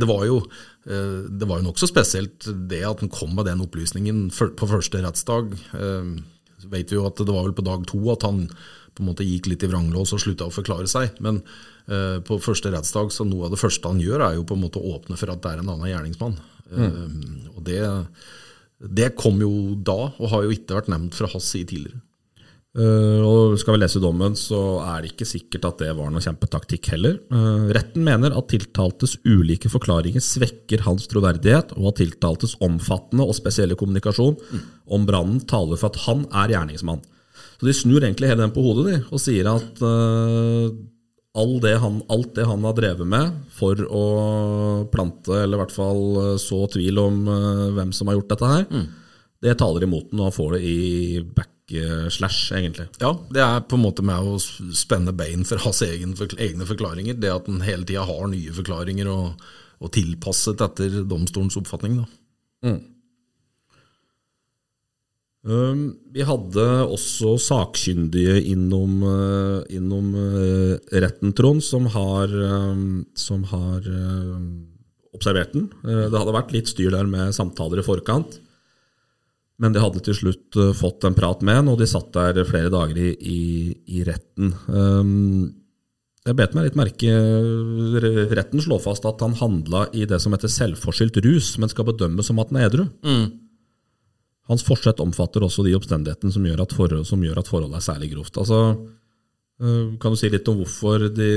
det, 0.00 0.06
var 0.08 0.26
jo 0.26 0.40
det 0.84 1.46
var 1.46 1.60
jo 1.60 1.66
nokså 1.68 1.86
spesielt 1.90 2.46
det 2.70 2.82
at 2.88 3.02
han 3.04 3.12
kom 3.12 3.34
med 3.36 3.46
den 3.48 3.62
opplysningen 3.64 4.28
på 4.30 4.68
første 4.70 5.02
rettsdag 5.04 5.56
så 6.60 6.68
vet 6.72 6.92
vi 6.92 6.98
jo 6.98 7.06
at 7.08 7.20
det 7.20 7.32
var 7.32 7.46
vel 7.46 7.56
på 7.56 7.64
dag 7.64 7.86
to 7.88 8.00
at 8.12 8.26
han 8.26 8.44
på 8.96 9.04
en 9.04 9.08
måte 9.10 9.26
gikk 9.26 9.48
litt 9.50 9.64
i 9.64 9.70
vranglås 9.70 10.12
og 10.14 10.22
slutta 10.22 10.48
å 10.48 10.54
forklare 10.54 10.88
seg. 10.90 11.14
Men 11.24 11.40
eh, 11.86 12.18
på 12.26 12.40
første 12.42 12.72
rettsdag 12.74 13.12
så 13.14 13.26
noe 13.26 13.46
av 13.46 13.54
det 13.54 13.60
første 13.62 13.88
han 13.88 14.02
gjør, 14.02 14.26
er 14.26 14.36
jo 14.36 14.46
på 14.48 14.58
en 14.58 14.64
måte 14.64 14.80
å 14.80 14.96
åpne 14.96 15.18
for 15.20 15.32
at 15.32 15.42
det 15.44 15.54
er 15.54 15.62
en 15.62 15.72
annen 15.72 15.90
gjerningsmann. 15.90 16.36
Mm. 16.70 16.84
Eh, 16.84 17.48
og 17.54 17.64
det, 17.68 17.80
det, 19.00 19.12
kom 19.18 19.40
jo 19.42 19.52
da, 19.76 20.10
og 20.12 20.32
har 20.34 20.46
jo 20.46 20.54
ikke 20.56 20.80
vært 20.80 20.92
nevnt 20.92 21.16
fra 21.16 21.30
hans 21.32 21.48
side 21.54 21.70
tidligere. 21.72 22.02
Uh, 22.78 23.18
og 23.26 23.56
Skal 23.58 23.74
vi 23.74 23.80
lese 23.82 23.98
dommen, 24.02 24.36
så 24.38 24.78
er 24.84 25.02
det 25.02 25.10
ikke 25.10 25.26
sikkert 25.26 25.64
at 25.66 25.80
det 25.82 25.94
var 25.98 26.12
noen 26.12 26.22
kjempetaktikk 26.22 26.92
heller. 26.92 27.16
Uh, 27.32 27.66
retten 27.74 28.04
mener 28.06 28.36
at 28.36 28.46
tiltaltes 28.52 29.16
ulike 29.26 29.70
forklaringer 29.72 30.22
svekker 30.22 30.84
hans 30.86 31.10
troverdighet, 31.10 31.74
og 31.74 31.90
at 31.90 31.98
tiltaltes 32.04 32.54
omfattende 32.62 33.26
og 33.26 33.34
spesielle 33.34 33.78
kommunikasjon 33.78 34.38
mm. 34.38 34.62
om 34.94 35.08
brannen 35.08 35.42
taler 35.50 35.80
for 35.80 35.90
at 35.90 35.98
han 36.06 36.22
er 36.30 36.54
gjerningsmann. 36.54 37.02
Så 37.58 37.66
De 37.66 37.74
snur 37.74 38.04
egentlig 38.04 38.30
hele 38.30 38.44
den 38.44 38.54
på 38.54 38.62
hodet 38.62 38.86
de, 38.86 38.96
og 39.10 39.22
sier 39.22 39.50
at 39.50 39.82
uh, 39.82 40.70
all 41.42 41.58
det 41.62 41.76
han, 41.82 42.00
alt 42.10 42.34
det 42.38 42.46
han 42.46 42.70
har 42.70 42.78
drevet 42.78 43.06
med 43.18 43.34
for 43.58 43.82
å 43.82 44.06
plante, 44.94 45.34
eller 45.42 45.58
i 45.58 45.64
hvert 45.64 45.74
fall 45.74 46.02
så 46.42 46.64
tvil 46.70 46.98
om 47.02 47.22
hvem 47.76 47.92
som 47.94 48.10
har 48.10 48.18
gjort 48.18 48.32
dette 48.32 48.50
her, 48.50 48.66
mm. 48.66 48.88
det 49.46 49.58
taler 49.58 49.86
imot 49.86 50.10
den, 50.10 50.22
og 50.22 50.30
han 50.30 50.38
får 50.38 50.56
det 50.56 50.66
i 50.66 51.22
back 51.34 51.49
slash, 52.10 52.50
egentlig. 52.56 52.88
Ja, 53.02 53.14
det 53.32 53.42
er 53.44 53.64
på 53.68 53.78
en 53.78 53.84
måte 53.84 54.04
med 54.06 54.26
å 54.26 54.36
spenne 54.76 55.14
bein 55.16 55.46
for 55.48 55.62
hans 55.62 55.82
egen, 55.86 56.16
egne 56.38 56.66
forklaringer. 56.68 57.18
Det 57.20 57.32
at 57.32 57.50
en 57.50 57.62
hele 57.64 57.86
tida 57.88 58.06
har 58.08 58.30
nye 58.30 58.54
forklaringer 58.56 59.10
og, 59.10 59.44
og, 59.80 59.92
tilpasset 59.94 60.62
etter 60.66 61.02
domstolens 61.08 61.58
oppfatning. 61.60 62.00
Mm. 62.66 62.80
Um, 65.40 65.84
vi 66.12 66.20
hadde 66.28 66.64
også 66.84 67.38
sakkyndige 67.40 68.34
innom, 68.50 68.98
uh, 69.00 69.62
innom 69.72 70.10
uh, 70.12 70.74
retten, 70.92 71.32
Trond, 71.32 71.64
som 71.64 71.86
har, 71.94 72.28
um, 72.28 73.06
som 73.16 73.46
har 73.48 73.88
uh, 73.88 74.36
observert 75.16 75.54
den. 75.56 75.70
det 75.82 76.12
hadde 76.12 76.36
vært 76.36 76.52
litt 76.54 76.68
styr 76.68 76.92
der 76.92 77.08
med 77.08 77.32
samtaler 77.36 77.80
i 77.80 77.86
forkant. 77.86 78.36
Men 79.60 79.74
de 79.74 79.82
hadde 79.82 80.00
til 80.04 80.16
slutt 80.16 80.56
uh, 80.56 80.72
fått 80.76 81.04
en 81.04 81.16
prat 81.16 81.42
med 81.44 81.60
han, 81.60 81.70
og 81.72 81.80
de 81.80 81.88
satt 81.88 82.12
der 82.16 82.40
flere 82.48 82.72
dager 82.72 82.96
i, 82.96 83.10
i, 83.12 83.40
i 83.98 84.04
retten. 84.08 84.54
Um, 84.68 85.50
jeg 86.26 86.36
bet 86.36 86.52
meg 86.52 86.66
litt 86.66 86.76
merke 86.76 87.12
Retten 88.28 88.60
slår 88.60 88.82
fast 88.84 89.06
at 89.08 89.22
han 89.24 89.32
handla 89.38 89.86
i 89.96 90.04
det 90.08 90.18
som 90.20 90.34
heter 90.36 90.52
selvforskyldt 90.52 91.20
rus, 91.24 91.54
men 91.60 91.72
skal 91.72 91.88
bedømmes 91.88 92.28
som 92.28 92.40
at 92.42 92.52
han 92.52 92.60
er 92.60 92.68
edru. 92.68 92.84
Mm. 93.04 93.26
Hans 94.50 94.64
forsett 94.66 95.00
omfatter 95.00 95.44
også 95.46 95.64
de 95.64 95.76
omstendighetene 95.78 96.34
som 96.34 96.44
gjør 96.44 96.64
at, 96.64 96.74
forhold, 96.76 97.04
som 97.08 97.22
gjør 97.24 97.40
at 97.40 97.48
forholdet 97.48 97.78
er 97.78 97.86
særlig 97.86 98.10
grovt. 98.14 98.40
Altså, 98.40 98.60
uh, 99.64 99.86
kan 100.00 100.12
du 100.12 100.20
si 100.20 100.32
litt 100.32 100.48
om 100.52 100.60
hvorfor 100.60 101.08
de 101.12 101.30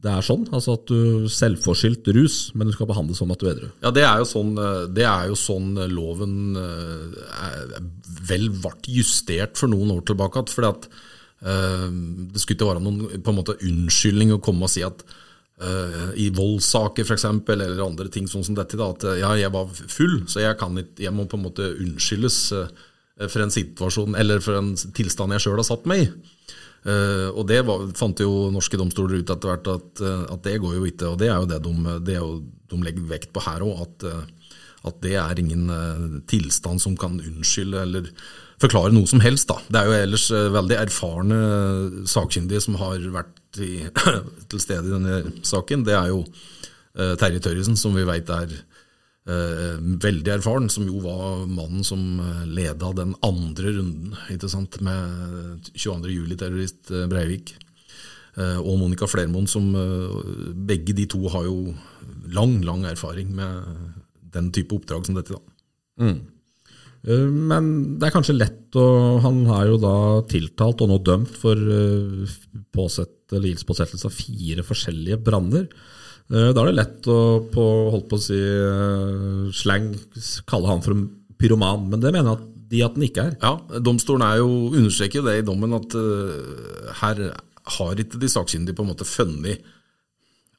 det 0.00 0.08
er 0.08 0.24
sånn? 0.24 0.46
Altså 0.48 0.78
at 0.78 0.88
du 0.88 1.28
selvforskyldt 1.28 2.08
rus, 2.16 2.36
men 2.56 2.68
du 2.68 2.72
skal 2.72 2.88
behandles 2.88 3.20
som 3.20 3.32
at 3.34 3.40
du 3.40 3.48
er 3.48 3.52
edru? 3.52 3.68
Ja, 3.82 3.92
det 3.92 4.04
er 4.08 4.22
jo 4.22 4.28
sånn, 4.28 4.54
det 4.96 5.04
er 5.04 5.28
jo 5.28 5.36
sånn 5.36 5.74
loven 5.92 6.56
eh, 6.56 7.74
vel 8.30 8.48
ble 8.54 8.72
justert 8.88 9.60
for 9.60 9.72
noen 9.72 9.92
år 9.92 10.06
tilbake. 10.08 10.46
fordi 10.48 10.70
at 10.70 10.86
øh, 11.44 11.88
Det 12.32 12.40
skulle 12.40 12.56
ikke 12.56 12.70
være 12.70 12.84
noen 12.86 13.20
på 13.20 13.34
en 13.34 13.40
måte 13.42 13.58
unnskyldning 13.60 14.32
å 14.32 14.40
komme 14.40 14.64
og 14.64 14.72
si 14.72 14.86
at 14.86 15.04
øh, 15.60 16.16
i 16.16 16.30
voldssaker 16.32 17.04
f.eks., 17.04 17.28
eller 17.28 17.84
andre 17.84 18.08
ting 18.08 18.30
sånn 18.30 18.46
som 18.46 18.56
dette, 18.56 18.80
da, 18.80 18.88
at 18.96 19.04
ja, 19.20 19.34
jeg 19.36 19.52
var 19.52 19.68
full, 19.68 20.22
så 20.32 20.46
jeg, 20.46 20.56
ikke, 20.56 20.86
jeg 21.04 21.12
må 21.12 21.28
på 21.28 21.36
en 21.40 21.48
måte 21.50 21.74
unnskyldes. 21.76 22.40
For 23.20 23.42
en 23.44 23.52
situasjon, 23.52 24.14
eller 24.16 24.40
for 24.40 24.56
en 24.56 24.70
tilstand 24.96 25.34
jeg 25.34 25.42
sjøl 25.44 25.58
har 25.60 25.66
satt 25.68 25.82
meg 25.90 26.06
i. 26.06 26.12
Uh, 26.80 27.28
og 27.36 27.44
det 27.50 27.58
var, 27.68 27.82
fant 27.98 28.22
jo 28.22 28.48
norske 28.48 28.78
domstoler 28.80 29.20
ut 29.20 29.30
etter 29.30 29.50
hvert 29.50 29.66
at, 29.68 30.00
uh, 30.00 30.22
at, 30.32 30.40
det 30.46 30.60
går 30.62 30.78
jo 30.78 30.86
ikke. 30.88 31.10
Og 31.12 31.18
det 31.20 31.28
er 31.28 31.36
jo 31.36 31.48
det 31.50 31.58
de, 31.66 31.96
det 32.06 32.16
jo, 32.16 32.30
de 32.72 32.78
legger 32.86 33.10
vekt 33.10 33.34
på 33.34 33.42
her 33.44 33.64
òg, 33.66 33.82
at, 33.84 34.06
uh, 34.08 34.54
at, 34.88 35.02
det 35.04 35.16
er 35.20 35.42
ingen 35.42 35.68
tilstand 36.30 36.80
som 36.80 36.96
kan 36.96 37.18
unnskylde 37.20 37.82
eller 37.84 38.08
forklare 38.60 38.94
noe 38.96 39.08
som 39.08 39.20
helst. 39.24 39.50
da. 39.52 39.58
Det 39.68 39.80
er 39.80 39.90
jo 39.90 39.98
ellers 40.06 40.24
veldig 40.56 40.78
erfarne 40.78 41.40
sakkyndige 42.08 42.64
som 42.64 42.80
har 42.80 43.04
vært 43.12 43.60
i, 43.60 43.84
til 44.50 44.62
stede 44.62 44.88
i 44.88 44.94
denne 44.94 45.44
saken. 45.44 45.84
Det 45.84 45.96
er 45.96 46.10
jo 46.14 46.24
Terje 46.90 47.40
Tørresen, 47.44 47.76
som 47.78 47.92
vi 47.94 48.02
veit 48.08 48.28
er 48.32 48.50
Eh, 48.50 48.69
veldig 49.28 50.32
erfaren, 50.32 50.70
som 50.72 50.86
jo 50.88 51.00
var 51.04 51.44
mannen 51.46 51.84
som 51.84 52.20
eh, 52.20 52.44
leda 52.48 52.92
den 52.96 53.14
andre 53.26 53.74
runden 53.76 54.14
med 54.80 55.68
22. 55.74 56.08
juli-terrorist 56.08 56.90
eh, 56.90 57.08
Breivik. 57.10 57.56
Og 58.40 58.76
Monica 58.78 59.08
Flermoen, 59.10 59.48
som 59.50 59.64
begge 60.64 60.94
de 60.96 61.02
to 61.10 61.18
har 61.28 61.42
jo 61.44 61.74
lang, 62.30 62.60
lang 62.64 62.84
erfaring 62.88 63.32
med 63.34 63.66
den 64.32 64.52
type 64.54 64.72
oppdrag 64.72 65.04
som 65.04 65.18
dette. 65.18 65.34
da. 65.34 66.06
Mm. 66.06 66.20
Men 67.50 67.68
det 67.98 68.06
er 68.06 68.14
kanskje 68.14 68.38
lett 68.38 68.78
å 68.78 69.18
Han 69.26 69.42
er 69.50 69.66
jo 69.72 69.80
da 69.82 69.96
tiltalt 70.30 70.80
og 70.86 70.92
nå 70.92 71.00
dømt 71.04 71.34
for 71.42 71.58
påsett, 72.72 73.34
livspåsettelse 73.34 74.08
av 74.08 74.14
fire 74.14 74.64
forskjellige 74.64 75.20
branner. 75.26 75.66
Eh, 76.30 76.50
da 76.54 76.62
er 76.62 76.70
det 76.70 76.78
lett 76.78 77.08
å 77.10 77.18
på, 77.50 77.66
holdt 77.90 78.06
på 78.10 78.18
å 78.18 78.22
si 78.22 78.38
uh, 78.38 79.48
slang 79.56 79.90
kalle 80.46 80.70
han 80.70 80.84
for 80.84 80.94
en 80.94 81.08
pyroman, 81.40 81.88
men 81.90 82.02
det 82.02 82.12
mener 82.14 82.30
jeg 82.30 82.38
at 82.38 82.46
de 82.70 82.82
at 82.86 82.94
den 82.94 83.06
ikke 83.08 83.24
er. 83.26 83.36
Ja, 83.42 83.80
Domstolen 83.82 84.22
er 84.22 84.38
jo 84.38 84.70
understreker 84.70 85.24
det 85.26 85.40
i 85.40 85.46
dommen 85.46 85.74
at 85.74 85.96
uh, 85.98 86.92
her 87.02 87.24
har 87.80 88.02
ikke 88.02 88.20
de 88.22 88.30
sakkyndige 88.30 88.78
på 88.78 88.86
en 88.86 88.92
måte 88.92 89.08
funnet 89.08 89.66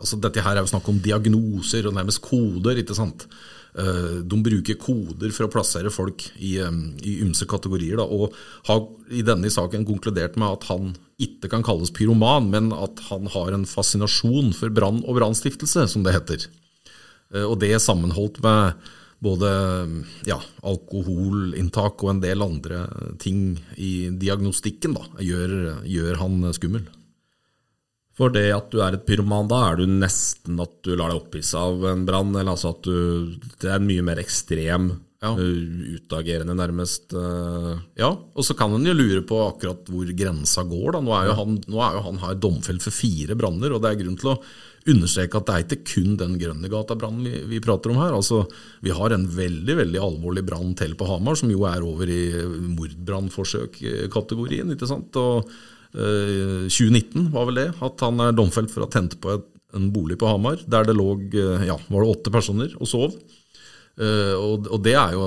altså 0.02 0.18
Dette 0.18 0.42
her 0.42 0.58
er 0.58 0.66
jo 0.66 0.72
snakk 0.72 0.88
om 0.90 1.00
diagnoser 1.04 1.86
og 1.86 1.94
nærmest 1.94 2.24
koder. 2.26 2.80
ikke 2.82 2.98
sant? 2.98 3.28
Eh, 3.72 4.20
de 4.28 4.40
bruker 4.44 4.76
koder 4.82 5.32
for 5.32 5.48
å 5.48 5.52
plassere 5.52 5.92
folk 5.94 6.26
i, 6.36 6.58
i 6.60 7.14
ymse 7.24 7.48
kategorier, 7.48 8.02
da, 8.02 8.04
og 8.04 8.36
har 8.68 8.84
i 9.16 9.24
denne 9.24 9.52
saken 9.52 9.86
konkludert 9.88 10.36
med 10.40 10.58
at 10.58 10.68
han 10.72 10.92
ikke 11.22 11.52
kan 11.54 11.64
kalles 11.64 11.94
pyroman, 11.96 12.50
men 12.52 12.72
at 12.76 13.00
han 13.08 13.30
har 13.32 13.54
en 13.56 13.68
fascinasjon 13.70 14.52
for 14.58 14.74
brann 14.76 15.04
og 15.06 15.22
brannstiftelse, 15.22 15.88
som 15.88 16.04
det 16.04 16.18
heter. 16.18 16.50
Eh, 17.32 17.46
og 17.46 17.62
det 17.64 17.78
sammenholdt 17.80 18.42
med 18.44 18.90
både 19.22 19.50
ja, 20.26 20.40
alkoholinntak 20.66 22.02
og 22.02 22.16
en 22.16 22.24
del 22.24 22.42
andre 22.42 22.88
ting 23.22 23.54
i 23.78 24.10
diagnostikken 24.18 24.98
da, 24.98 25.06
gjør, 25.22 25.54
gjør 25.86 26.18
han 26.24 26.50
skummel. 26.58 26.88
For 28.22 28.30
det 28.30 28.52
at 28.54 28.68
du 28.70 28.84
er 28.86 28.94
et 28.94 29.06
pyroman, 29.08 29.48
da 29.50 29.64
er 29.72 29.80
du 29.80 29.88
nesten 29.90 30.60
at 30.62 30.76
du 30.86 30.94
lar 30.94 31.10
deg 31.10 31.24
opphisse 31.24 31.58
av 31.58 31.82
en 31.90 32.04
brann. 32.06 32.36
Eller 32.36 32.54
altså 32.54 32.76
at 32.76 32.84
du 32.86 32.98
Det 33.58 33.66
er 33.66 33.80
en 33.80 33.88
mye 33.88 34.04
mer 34.06 34.22
ekstrem, 34.22 34.92
ja. 35.26 35.32
uh, 35.34 35.96
utagerende, 35.98 36.54
nærmest. 36.58 37.16
Uh. 37.18 37.82
Ja, 37.98 38.12
og 38.14 38.46
så 38.46 38.54
kan 38.58 38.76
en 38.78 38.86
jo 38.86 38.94
lure 38.94 39.24
på 39.26 39.40
akkurat 39.48 39.90
hvor 39.90 40.06
grensa 40.18 40.62
går. 40.70 40.92
da. 41.00 41.02
Nå 41.02 41.16
er 41.18 41.32
jo, 41.32 41.38
han, 41.40 41.58
er 41.66 41.98
jo 41.98 42.06
han 42.12 42.22
her 42.28 42.38
domfelt 42.46 42.86
for 42.86 42.94
fire 42.94 43.34
branner, 43.40 43.74
og 43.74 43.82
det 43.82 43.90
er 43.90 44.02
grunn 44.04 44.20
til 44.22 44.36
å 44.36 44.40
understreke 44.92 45.38
at 45.38 45.46
det 45.48 45.54
er 45.54 45.66
ikke 45.66 45.90
kun 45.96 46.16
den 46.18 46.38
Grønnegata-brannen 46.42 47.26
vi, 47.26 47.34
vi, 47.56 47.60
prater 47.62 47.90
om 47.94 48.00
her. 48.02 48.14
Altså, 48.18 48.38
Vi 48.86 48.94
har 48.98 49.10
en 49.14 49.26
veldig 49.34 49.76
veldig 49.82 50.02
alvorlig 50.02 50.46
brann 50.46 50.78
til 50.78 50.94
på 50.98 51.10
Hamar, 51.10 51.36
som 51.42 51.50
jo 51.54 51.66
er 51.70 51.82
over 51.86 52.06
i 52.06 52.24
mordbrannforsøk-kategorien. 52.78 54.74
ikke 54.78 54.90
sant? 54.90 55.10
Og 55.22 55.50
2019 55.94 57.26
eh, 57.26 57.32
var 57.34 57.48
vel 57.50 57.60
det, 57.60 57.70
at 57.84 58.04
han 58.06 58.22
er 58.24 58.36
domfelt 58.36 58.72
for 58.72 58.84
å 58.84 58.88
ha 58.88 58.94
tent 58.94 59.18
på 59.22 59.36
en 59.76 59.90
bolig 59.92 60.18
på 60.20 60.28
Hamar 60.28 60.62
der 60.68 60.88
det 60.88 60.96
lå 60.98 61.14
eh, 61.32 61.68
ja, 61.68 61.78
var 61.88 62.04
det 62.04 62.14
åtte 62.16 62.34
personer 62.34 62.76
og 62.80 62.90
sov. 62.90 63.16
Uh, 64.00 64.34
og, 64.40 64.70
og, 64.72 64.80
det 64.86 64.94
er 64.96 65.12
jo 65.14 65.26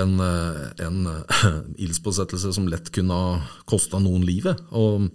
en, 0.00 0.14
en 0.16 1.02
ildspåsettelse 1.84 2.54
som 2.56 2.64
lett 2.72 2.88
kunne 2.90 3.14
ha 3.14 3.34
kosta 3.68 4.00
noen 4.00 4.24
livet. 4.26 4.58
Og, 4.72 5.10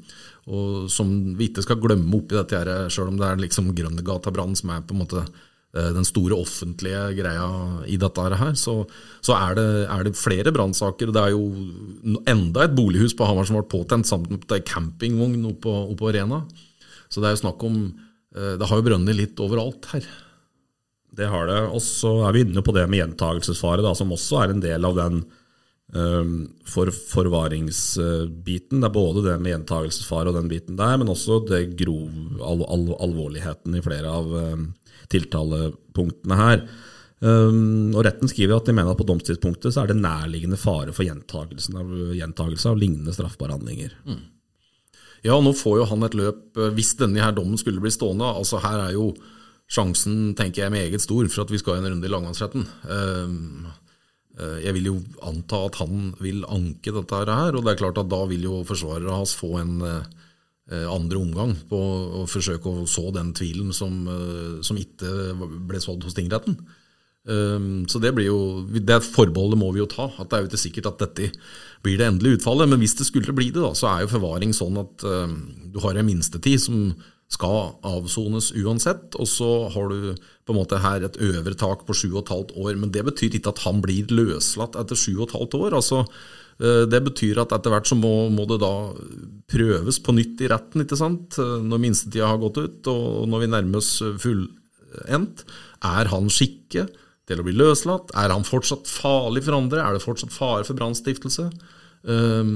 og, 0.45 0.85
som 0.93 1.09
vi 1.39 1.49
ikke 1.49 1.65
skal 1.65 1.81
glemme 1.81 2.13
oppi 2.19 2.37
dette, 2.37 2.61
her, 2.61 2.93
sjøl 2.93 3.09
om 3.11 3.17
det 3.19 3.27
er 3.31 3.41
liksom 3.41 3.73
Grønnegata-brannen 3.75 4.55
som 4.55 4.75
er 4.75 4.85
på 4.85 4.95
en 4.95 5.01
måte 5.01 5.25
Eh, 5.25 5.46
den 5.95 6.07
store 6.07 6.37
offentlige 6.37 7.01
greia 7.19 7.47
i 7.85 7.97
dette 8.01 8.27
her, 8.41 8.53
så, 8.57 8.79
så 9.21 9.35
er, 9.37 9.57
det, 9.57 9.67
er, 9.85 10.05
det, 10.07 10.15
flere 10.17 10.53
brannsaker. 10.55 11.11
Det 11.13 11.23
er 11.23 11.35
jo 11.35 12.21
enda 12.27 12.65
et 12.65 12.75
bolighus 12.77 13.15
på 13.17 13.27
Hamar 13.27 13.47
som 13.47 13.59
ble 13.59 13.67
påtent 13.69 14.09
sammen 14.09 14.39
med 14.39 14.67
campingvogn 14.67 15.49
oppå, 15.53 15.73
oppå 15.93 16.11
Arena. 16.11 16.43
Så 17.07 17.21
det 17.21 17.29
er 17.29 17.37
jo 17.37 17.43
snakk 17.45 17.63
om 17.63 17.75
eh, 18.35 18.55
Det 18.59 18.67
har 18.67 18.79
jo 18.79 18.87
brønnet 18.89 19.15
litt 19.15 19.43
overalt 19.43 19.87
her. 19.93 20.07
Det 21.17 21.27
har 21.31 21.49
det. 21.49 21.61
Og 21.71 21.81
så 21.83 22.13
er 22.27 22.35
vi 22.35 22.45
inne 22.45 22.63
på 22.63 22.75
det 22.75 22.85
med 22.89 23.01
gjentagelsesfare, 23.01 23.83
da, 23.85 23.93
som 23.97 24.13
også 24.13 24.41
er 24.43 24.53
en 24.53 24.63
del 24.63 24.87
av 24.87 24.97
den 24.97 25.21
um, 25.93 26.33
for, 26.67 26.91
forvaringsbiten. 26.91 28.81
Det 28.81 28.89
er 28.89 28.95
både 28.95 29.23
det 29.25 29.37
med 29.41 29.53
gjentagelsesfare 29.55 30.31
og 30.31 30.37
den 30.37 30.51
biten 30.51 30.77
der, 30.79 30.97
men 30.99 31.13
også 31.13 31.41
det 31.47 31.63
grov 31.79 32.41
al, 32.41 32.65
al, 32.67 32.89
alvorligheten 33.07 33.77
i 33.77 33.83
flere 33.85 34.11
av 34.19 34.35
um, 34.35 34.67
tiltalepunktene 35.13 36.37
her. 36.39 36.63
Um, 37.17 37.95
og 37.97 38.03
Retten 38.05 38.29
skriver 38.29 38.59
at 38.59 38.67
de 38.69 38.75
mener 38.77 38.93
at 38.93 38.99
på 38.99 39.07
domstidspunktet 39.07 39.73
så 39.73 39.83
er 39.83 39.89
det 39.89 39.97
nærliggende 40.03 40.59
fare 40.61 40.93
for 40.93 41.07
gjentagelse 41.07 41.73
av, 41.73 41.95
gjentagelse 42.13 42.69
av 42.69 42.77
lignende 42.77 43.15
straffbare 43.15 43.55
handlinger. 43.55 43.95
Mm. 44.05 44.21
Ja, 45.25 45.39
nå 45.41 45.55
får 45.57 45.79
jo 45.79 45.87
han 45.89 46.05
et 46.05 46.17
løp 46.17 46.59
eh, 46.61 46.69
hvis 46.77 46.93
denne 46.99 47.23
her 47.23 47.33
dommen 47.33 47.57
skulle 47.57 47.81
bli 47.81 47.91
stående. 47.93 48.27
altså 48.37 48.61
Her 48.61 48.85
er 48.85 48.93
jo 48.93 49.09
sjansen 49.67 50.35
tenker 50.37 50.63
jeg 50.63 50.75
meget 50.75 51.03
stor 51.03 51.25
for 51.27 51.43
at 51.43 51.51
vi 51.51 51.59
skal 51.59 51.75
ha 51.75 51.81
en 51.81 51.89
runde 51.91 52.07
i 52.07 52.13
langmannsretten. 52.13 52.69
Um, 52.85 53.67
jeg 54.37 54.69
vil 54.75 54.91
jo 54.91 54.99
anta 55.25 55.63
at 55.65 55.79
han 55.81 56.11
vil 56.21 56.43
anke 56.45 56.91
dette 56.93 57.23
her, 57.25 57.55
og 57.57 57.63
det 57.65 57.71
er 57.71 57.79
klart 57.79 57.97
at 57.97 58.11
da 58.11 58.19
vil 58.29 58.43
jo 58.45 58.59
forsvarere 58.69 59.15
hans 59.17 59.33
få 59.33 59.55
en 59.63 59.79
Eh, 59.81 60.03
andre 60.67 61.19
omgang 61.21 61.53
på 61.69 61.77
å 62.21 62.25
forsøke 62.27 62.67
å 62.67 62.87
så 62.89 63.07
den 63.15 63.31
tvilen 63.35 63.71
som, 63.75 64.03
eh, 64.07 64.61
som 64.61 64.77
ikke 64.79 65.35
ble 65.67 65.79
sådd 65.79 66.03
hos 66.03 66.13
tingretten. 66.17 66.57
Eh, 67.27 67.59
så 67.87 68.01
det 68.03 68.13
blir 68.15 68.27
jo, 68.27 68.39
det 68.67 68.99
forbeholdet 69.05 69.59
må 69.59 69.71
vi 69.71 69.79
jo 69.79 69.87
ta. 69.87 70.11
at 70.19 70.29
Det 70.29 70.37
er 70.37 70.41
jo 70.43 70.49
ikke 70.51 70.65
sikkert 70.65 70.89
at 70.91 70.99
dette 71.05 71.31
blir 71.83 71.97
det 71.97 72.07
endelige 72.07 72.41
utfallet. 72.41 72.67
Men 72.67 72.79
hvis 72.79 72.97
det 72.99 73.07
skulle 73.07 73.35
bli 73.35 73.51
det, 73.51 73.61
da, 73.61 73.71
så 73.71 73.87
er 73.93 74.01
jo 74.01 74.15
forvaring 74.17 74.51
sånn 74.51 74.79
at 74.81 75.05
du 75.71 75.79
har 75.79 75.95
en 75.95 76.05
minstetid 76.05 76.59
som 76.59 76.95
skal 77.31 77.77
avsones 77.83 78.51
uansett. 78.55 79.15
Og 79.15 79.27
så 79.27 79.69
har 79.71 79.87
du 79.87 80.15
på 80.43 80.51
en 80.51 80.59
måte 80.59 80.79
her 80.83 81.03
et 81.03 81.19
øvre 81.19 81.55
tak 81.55 81.85
på 81.87 81.95
sju 81.95 82.09
og 82.13 82.25
et 82.25 82.33
halvt 82.35 82.51
år. 82.59 82.75
Men 82.75 82.91
det 82.91 83.05
betyr 83.07 83.39
ikke 83.39 83.55
at 83.55 83.63
han 83.63 83.79
blir 83.83 84.11
løslatt 84.11 84.75
etter 84.75 84.99
sju 84.99 85.15
og 85.17 85.29
et 85.29 85.37
halvt 85.39 85.57
år. 85.59 85.79
altså 85.79 86.03
Eh, 86.07 86.46
det 86.57 87.01
betyr 87.05 87.43
at 87.43 87.53
etter 87.53 87.73
hvert 87.73 87.89
så 87.89 87.97
må, 87.97 88.29
må, 88.33 88.47
det 88.49 88.57
da 88.63 88.71
prøves 89.51 89.99
på 90.03 90.15
nytt 90.17 90.41
i 90.41 90.49
retten, 90.51 90.83
ikke 90.83 90.97
sant? 90.99 91.37
Eh, 91.41 91.57
når 91.63 91.83
minstetida 91.83 92.31
har 92.31 92.41
gått 92.41 92.59
ut, 92.59 92.91
og 92.91 93.27
når 93.29 93.43
vi 93.43 93.51
nærmer 93.53 93.81
oss 93.81 93.91
fullendt. 94.23 95.45
Er 95.85 96.09
han 96.09 96.29
skikke 96.33 96.87
til 97.27 97.41
å 97.41 97.45
bli 97.45 97.55
løslatt? 97.59 98.13
Er 98.17 98.33
han 98.33 98.47
fortsatt 98.47 98.89
farlig 98.89 99.45
for 99.45 99.59
andre? 99.59 99.83
Er 99.83 99.97
det 99.97 100.05
fortsatt 100.05 100.33
fare 100.33 100.65
for 100.67 100.79
brannstiftelse? 100.79 101.49
Eh, 102.07 102.53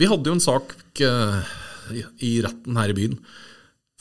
vi 0.00 0.10
hadde 0.10 0.32
jo 0.32 0.38
en 0.38 0.46
sak 0.46 0.74
i 1.06 2.32
retten 2.42 2.80
her 2.80 2.90
i 2.90 2.96
byen 2.98 3.20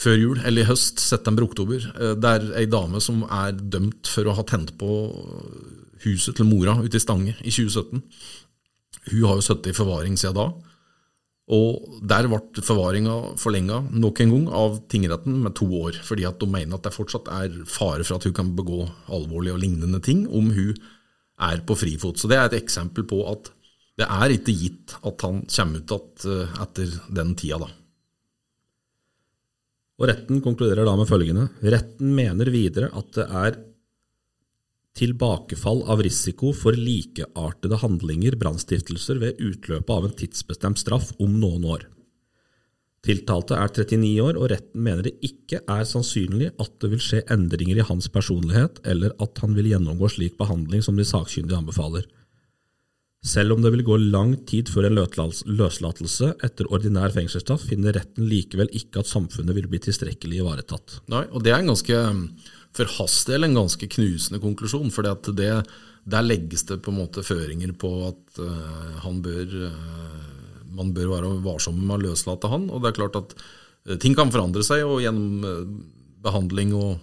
før 0.01 0.17
jul, 0.19 0.39
eller 0.43 0.65
i 0.65 0.67
høst, 0.67 0.99
september-oktober, 0.99 1.85
der 2.19 2.49
ei 2.59 2.65
dame 2.67 2.99
som 2.99 3.21
er 3.31 3.53
dømt 3.55 4.09
for 4.11 4.27
å 4.27 4.33
ha 4.35 4.43
tent 4.43 4.73
på 4.75 4.89
huset 6.03 6.35
til 6.35 6.49
mora 6.49 6.73
ute 6.81 6.99
i 6.99 7.03
Stange 7.03 7.37
i 7.39 7.53
2017 7.53 8.01
hun 9.11 9.27
har 9.27 9.37
jo 9.39 9.45
sittet 9.45 9.71
i 9.73 9.77
forvaring 9.77 10.17
siden 10.19 10.37
da. 10.37 10.47
Og 11.55 12.01
der 12.09 12.25
ble 12.25 12.63
forvaringa 12.65 13.15
forlenga 13.37 13.83
nok 13.93 14.21
en 14.23 14.31
gang 14.33 14.45
av 14.61 14.79
tingretten 14.89 15.43
med 15.43 15.53
to 15.59 15.67
år, 15.77 15.99
fordi 16.07 16.25
at 16.25 16.39
de 16.41 16.49
mener 16.49 16.77
at 16.77 16.87
det 16.87 16.95
fortsatt 16.95 17.29
er 17.29 17.59
fare 17.69 18.01
for 18.01 18.17
at 18.17 18.25
hun 18.25 18.33
kan 18.33 18.53
begå 18.57 18.79
alvorlige 19.13 19.53
og 19.53 19.61
lignende 19.61 20.01
ting 20.01 20.25
om 20.25 20.49
hun 20.55 20.73
er 21.45 21.61
på 21.67 21.77
frifot. 21.77 22.17
Så 22.17 22.31
det 22.31 22.39
er 22.39 22.49
et 22.49 22.57
eksempel 22.63 23.05
på 23.05 23.21
at 23.29 23.51
det 23.99 24.07
er 24.09 24.33
ikke 24.33 24.55
gitt 24.57 24.97
at 25.05 25.21
han 25.23 25.43
kommer 25.45 25.83
ut 25.83 25.93
igjen 25.95 26.33
eh, 26.33 26.55
etter 26.65 26.95
den 27.15 27.35
tida, 27.39 27.61
da. 27.61 27.69
Og 29.95 30.09
Retten 30.09 30.41
konkluderer 30.43 30.83
da 30.83 30.95
med 30.99 31.07
følgende. 31.07 31.45
Retten 31.63 32.09
mener 32.17 32.49
videre 32.51 32.89
at 32.99 33.13
det 33.15 33.27
er 33.29 33.59
tilbakefall 34.95 35.83
av 35.91 36.03
risiko 36.05 36.53
for 36.55 36.77
likeartede 36.79 37.81
handlinger, 37.81 38.37
brannstiftelser, 38.39 39.19
ved 39.19 39.41
utløpet 39.43 39.91
av 39.91 40.07
en 40.07 40.15
tidsbestemt 40.21 40.79
straff 40.79 41.11
om 41.19 41.35
noen 41.41 41.67
år. 41.75 41.85
Tiltalte 43.05 43.57
er 43.59 43.69
39 43.69 44.11
år, 44.23 44.37
og 44.39 44.49
retten 44.49 44.81
mener 44.81 45.05
det 45.05 45.17
ikke 45.25 45.59
er 45.69 45.85
sannsynlig 45.85 46.49
at 46.61 46.71
det 46.81 46.89
vil 46.95 47.03
skje 47.03 47.21
endringer 47.33 47.77
i 47.77 47.85
hans 47.85 48.07
personlighet, 48.09 48.79
eller 48.87 49.13
at 49.21 49.43
han 49.43 49.53
vil 49.57 49.69
gjennomgå 49.69 50.09
slik 50.15 50.39
behandling 50.39 50.81
som 50.85 50.97
de 50.97 51.05
sakkyndige 51.05 51.59
anbefaler. 51.59 52.07
Selv 53.25 53.55
om 53.55 53.61
det 53.61 53.71
vil 53.73 53.85
gå 53.85 53.95
lang 54.13 54.35
tid 54.45 54.69
før 54.69 54.87
en 54.87 54.99
løslatelse 54.99 56.31
etter 56.45 56.67
ordinær 56.73 57.13
fengselsstraff, 57.13 57.63
finner 57.69 57.95
retten 57.97 58.27
likevel 58.29 58.69
ikke 58.77 59.01
at 59.01 59.09
samfunnet 59.09 59.57
vil 59.57 59.69
bli 59.69 59.81
tilstrekkelig 59.81 60.43
ivaretatt. 60.43 60.99
Nei, 61.09 61.23
og 61.31 61.41
Det 61.45 61.53
er 61.53 61.61
en 61.61 61.73
ganske 61.73 62.01
forhastet 62.75 63.33
del 63.33 63.47
en 63.47 63.57
ganske 63.61 63.89
knusende 63.91 64.41
konklusjon. 64.43 64.91
for 64.91 65.05
der 66.05 66.21
legges 66.21 66.65
det 66.69 66.81
på 66.85 66.91
en 66.91 67.01
måte 67.01 67.23
føringer 67.25 67.73
på 67.73 67.91
at 68.11 68.39
uh, 68.39 69.09
bør, 69.23 69.55
uh, 69.71 70.69
man 70.75 70.93
bør 70.93 71.11
være 71.15 71.33
varsom 71.45 71.79
med 71.81 71.97
å 71.97 72.03
løslate 72.09 72.51
han. 72.51 72.69
Og 72.69 72.81
det 72.81 72.91
er 72.91 72.99
klart 72.99 73.19
at 73.21 73.35
uh, 73.35 73.97
ting 73.97 74.15
kan 74.17 74.31
forandre 74.33 74.63
seg, 74.63 74.85
og 74.85 75.01
gjennom 75.03 75.81
behandling 76.25 76.73
og 76.77 76.97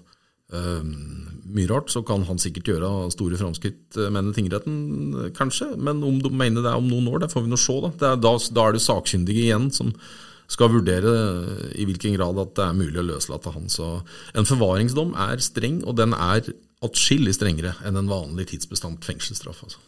mye 0.52 1.64
rart, 1.70 1.88
så 1.88 2.02
kan 2.04 2.26
han 2.28 2.36
sikkert 2.36 2.66
gjøre 2.68 2.88
store 3.14 3.38
framskritt, 3.40 3.96
mener 4.12 4.34
tingretten 4.36 5.30
kanskje. 5.32 5.70
Men 5.80 6.02
om 6.04 6.18
de 6.20 6.28
mener 6.28 6.60
det 6.60 6.68
er 6.68 6.76
om 6.76 6.90
noen 6.90 7.08
år, 7.08 7.22
det 7.22 7.30
får 7.32 7.46
vi 7.46 7.52
nå 7.54 7.56
se. 7.56 7.76
Da. 7.86 8.10
Da, 8.20 8.34
da 8.36 8.66
er 8.66 8.76
det 8.76 8.82
sakkyndige 8.84 9.46
igjen 9.46 9.70
som 9.72 9.94
skal 10.52 10.72
vurdere 10.74 11.12
i 11.78 11.86
hvilken 11.88 12.16
grad 12.18 12.40
at 12.42 12.52
det 12.58 12.66
er 12.66 12.76
mulig 12.76 13.00
å 13.00 13.06
løslate 13.14 13.54
han. 13.54 13.70
Så 13.72 13.88
en 14.36 14.48
forvaringsdom 14.48 15.14
er 15.28 15.42
streng, 15.44 15.80
og 15.88 15.96
den 16.00 16.16
er 16.16 16.52
atskillig 16.82 17.36
strengere 17.36 17.76
enn 17.86 17.98
en 17.98 18.10
vanlig 18.10 18.50
tidsbestemt 18.52 19.06
fengselsstraff. 19.06 19.62
Altså. 19.64 19.80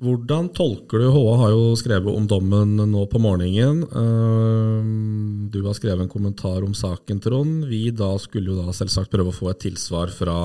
Hvordan 0.00 0.48
tolker 0.56 1.02
du 1.02 1.10
HA 1.12 1.32
har 1.42 1.50
jo 1.52 1.64
skrevet 1.76 2.16
om 2.16 2.24
dommen 2.28 2.78
nå 2.88 3.02
på 3.12 3.20
morgenen. 3.20 3.82
Eh, 3.84 4.92
du 5.52 5.58
har 5.66 5.76
skrevet 5.76 6.06
en 6.06 6.12
kommentar 6.12 6.64
om 6.64 6.72
saken, 6.72 7.20
Trond. 7.20 7.66
Vi 7.68 7.90
da 7.92 8.14
skulle 8.22 8.54
jo 8.54 8.62
da 8.62 8.72
selvsagt 8.72 9.12
prøve 9.12 9.28
å 9.28 9.36
få 9.36 9.50
et 9.52 9.60
tilsvar 9.66 10.08
fra 10.14 10.38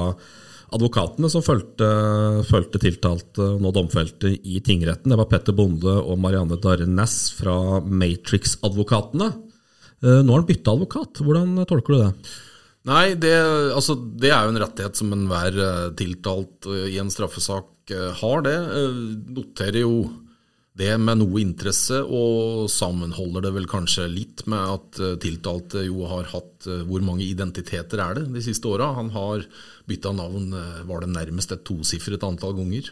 advokatene 0.74 1.30
som 1.32 1.44
fulgte, 1.46 1.88
fulgte 2.50 2.82
tiltalte, 2.82 3.52
nå 3.62 3.72
domfelte, 3.76 4.32
i 4.34 4.62
tingretten. 4.66 5.12
Det 5.12 5.20
var 5.20 5.30
Petter 5.30 5.56
Bonde 5.56 5.94
og 6.02 6.18
Marianne 6.22 6.58
Darre 6.62 6.88
Næss 6.90 7.36
fra 7.38 7.82
Matrix-advokatene. 7.86 9.30
Eh, 10.02 10.22
nå 10.22 10.34
har 10.34 10.42
han 10.42 10.50
bytta 10.50 10.76
advokat. 10.76 11.22
Hvordan 11.24 11.64
tolker 11.70 11.94
du 11.96 12.02
det? 12.02 12.12
Nei, 12.86 13.06
det, 13.18 13.34
altså, 13.74 13.96
det, 13.98 14.30
er 14.30 14.46
jo 14.46 14.54
en 14.54 14.62
rettighet 14.62 15.00
som 15.00 15.14
enhver 15.16 15.58
eh, 15.58 15.88
tiltalt 15.98 16.70
eh, 16.70 16.90
i 16.94 17.00
en 17.02 17.14
straffesak 17.14 17.72
har. 18.20 18.40
det. 18.42 18.58
Noterer 19.30 19.84
jo 19.84 20.08
det 20.76 20.92
med 21.00 21.22
noe 21.22 21.40
interesse, 21.40 22.02
og 22.04 22.66
sammenholder 22.72 23.46
det 23.46 23.54
vel 23.56 23.68
kanskje 23.72 24.10
litt 24.12 24.44
med 24.52 24.60
at 24.60 25.00
tiltalte 25.24 25.86
jo 25.86 26.04
har 26.12 26.28
hatt 26.34 26.68
Hvor 26.68 27.04
mange 27.06 27.24
identiteter 27.24 28.02
er 28.04 28.18
det 28.18 28.26
de 28.34 28.42
siste 28.44 28.68
åra? 28.68 28.90
Han 28.98 29.14
har 29.14 29.46
bytta 29.90 30.14
navn 30.16 30.54
eh, 30.54 30.86
var 30.90 31.04
det 31.04 31.14
nærmest 31.14 31.54
et 31.54 31.66
tosifret 31.68 32.24
antall 32.26 32.56
ganger. 32.58 32.92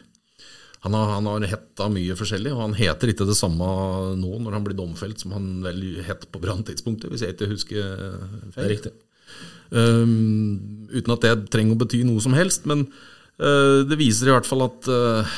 Han 0.83 0.95
har, 0.97 1.13
han 1.15 1.29
har 1.29 1.45
hetta 1.47 1.87
mye 1.91 2.15
forskjellig, 2.19 2.51
og 2.51 2.61
han 2.65 2.75
heter 2.75 3.13
ikke 3.13 3.27
det 3.29 3.37
samme 3.39 3.67
nå 4.19 4.39
når 4.43 4.57
han 4.57 4.65
blir 4.65 4.75
domfelt, 4.75 5.21
som 5.23 5.31
han 5.35 5.47
vel 5.63 5.79
het 6.03 6.27
på 6.27 6.41
branntidspunktet, 6.43 7.07
hvis 7.11 7.23
jeg 7.23 7.37
ikke 7.37 7.51
husker 7.53 7.85
feil. 8.51 8.57
Det 8.57 8.65
er 8.65 8.73
riktig. 8.73 8.93
Um, 9.73 10.89
uten 10.91 11.15
at 11.15 11.23
det 11.23 11.47
trenger 11.53 11.77
å 11.77 11.79
bety 11.85 12.01
noe 12.05 12.21
som 12.21 12.35
helst, 12.35 12.67
men 12.69 12.83
uh, 12.83 13.79
det 13.87 13.97
viser 13.97 14.27
i 14.27 14.35
hvert 14.35 14.49
fall 14.49 14.65
at 14.67 14.91
uh, 14.91 15.37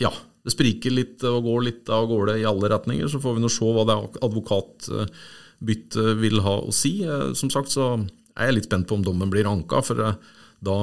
ja, 0.00 0.10
det 0.44 0.54
spriker 0.54 0.94
litt 0.94 1.24
og 1.28 1.44
går 1.46 1.64
litt 1.66 1.90
av 1.92 2.06
gårde 2.10 2.38
i 2.40 2.46
alle 2.48 2.70
retninger. 2.72 3.08
Så 3.10 3.20
får 3.22 3.36
vi 3.36 3.44
nå 3.44 3.50
se 3.52 3.72
hva 3.74 3.84
det 3.88 3.98
advokatbyttet 4.24 6.12
vil 6.22 6.42
ha 6.46 6.58
å 6.62 6.74
si. 6.74 7.00
Uh, 7.04 7.34
som 7.38 7.50
sagt 7.52 7.74
så 7.74 7.94
er 8.38 8.50
jeg 8.50 8.58
litt 8.58 8.68
spent 8.70 8.88
på 8.88 8.98
om 8.98 9.04
dommen 9.06 9.30
blir 9.32 9.50
anka. 9.50 9.82
for 9.84 9.98
da 10.58 10.78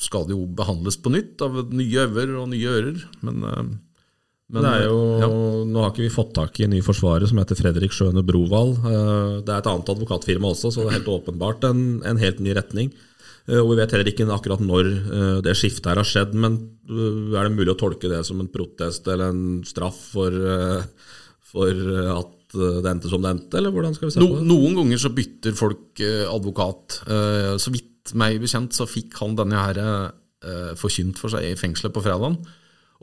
skal 0.00 0.28
det 0.28 0.36
jo 0.36 0.44
behandles 0.58 0.98
på 1.00 1.12
nytt 1.12 1.42
av 1.44 1.58
nye 1.72 2.04
øver 2.04 2.36
og 2.36 2.50
nye 2.52 2.72
ører. 2.78 3.02
Men, 3.24 3.42
eh, 3.42 3.66
men 4.52 4.62
det 4.62 4.74
jo, 4.84 4.98
ja. 5.22 5.30
Nå 5.66 5.82
har 5.82 5.90
ikke 5.90 6.04
vi 6.04 6.12
fått 6.12 6.34
tak 6.36 6.60
i 6.60 6.66
en 6.66 6.74
ny 6.76 6.82
forsvarer 6.84 7.26
som 7.26 7.40
heter 7.40 7.58
Fredrik 7.58 7.94
Sjøne 7.96 8.22
Brovald. 8.26 8.76
Eh, 8.78 9.42
det 9.46 9.52
er 9.52 9.62
et 9.62 9.70
annet 9.72 9.92
advokatfirma 9.96 10.52
også, 10.52 10.70
så 10.70 10.84
det 10.84 10.92
er 10.92 10.98
helt 11.00 11.14
åpenbart 11.16 11.66
en, 11.70 11.86
en 12.06 12.20
helt 12.20 12.42
ny 12.44 12.54
retning. 12.58 12.92
Eh, 13.46 13.60
og 13.60 13.72
Vi 13.72 13.78
vet 13.80 13.94
heller 13.94 14.10
ikke 14.10 14.28
akkurat 14.34 14.62
når 14.62 14.90
det 15.44 15.56
skiftet 15.58 15.90
her 15.90 16.00
har 16.00 16.08
skjedd, 16.08 16.34
men 16.34 16.58
er 16.86 17.46
det 17.46 17.54
mulig 17.54 17.72
å 17.74 17.78
tolke 17.80 18.10
det 18.10 18.22
som 18.26 18.40
en 18.42 18.50
protest 18.52 19.06
eller 19.10 19.32
en 19.32 19.62
straff 19.66 19.98
for, 20.14 20.34
for 21.46 21.86
at 22.12 22.34
det 22.56 22.90
endte 22.90 23.10
som 23.10 23.24
det 23.24 23.32
endte, 23.34 23.58
eller 23.58 23.74
hvordan 23.74 23.96
skal 23.96 24.08
vi 24.08 24.14
se 24.14 24.22
på 24.22 24.28
det? 24.36 24.44
noen 24.46 24.76
ganger 24.78 25.00
så 25.02 25.10
bytter 25.12 25.56
folk 25.58 26.02
advokat. 26.30 27.00
Så 27.58 27.72
vidt 27.74 28.14
meg 28.14 28.38
bekjent 28.40 28.76
så 28.76 28.86
fikk 28.86 29.18
han 29.18 29.34
denne 29.38 29.64
her 29.64 29.80
forkynt 30.78 31.18
for 31.18 31.34
seg 31.34 31.48
i 31.48 31.58
fengselet 31.58 31.94
på 31.96 32.04
fredagen. 32.06 32.38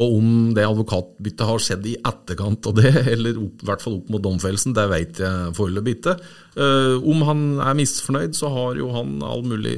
Og 0.02 0.16
om 0.18 0.30
det 0.58 0.66
advokatbyttet 0.66 1.46
har 1.46 1.62
skjedd 1.62 1.86
i 1.92 1.96
etterkant 2.00 2.70
av 2.70 2.78
det, 2.80 2.92
eller 3.14 3.38
opp, 3.44 3.62
i 3.62 3.70
hvert 3.70 3.84
fall 3.84 4.00
opp 4.00 4.10
mot 4.14 4.24
domfellelsen, 4.24 4.76
det 4.78 4.88
vet 4.92 5.22
jeg 5.22 5.54
foreløpig 5.58 5.98
ikke. 6.00 6.18
Uh, 6.58 6.98
om 7.10 7.26
han 7.28 7.44
er 7.62 7.78
misfornøyd, 7.78 8.38
så 8.38 8.50
har 8.54 8.80
jo 8.82 8.90
han 8.96 9.20
all 9.26 9.46
mulig 9.46 9.78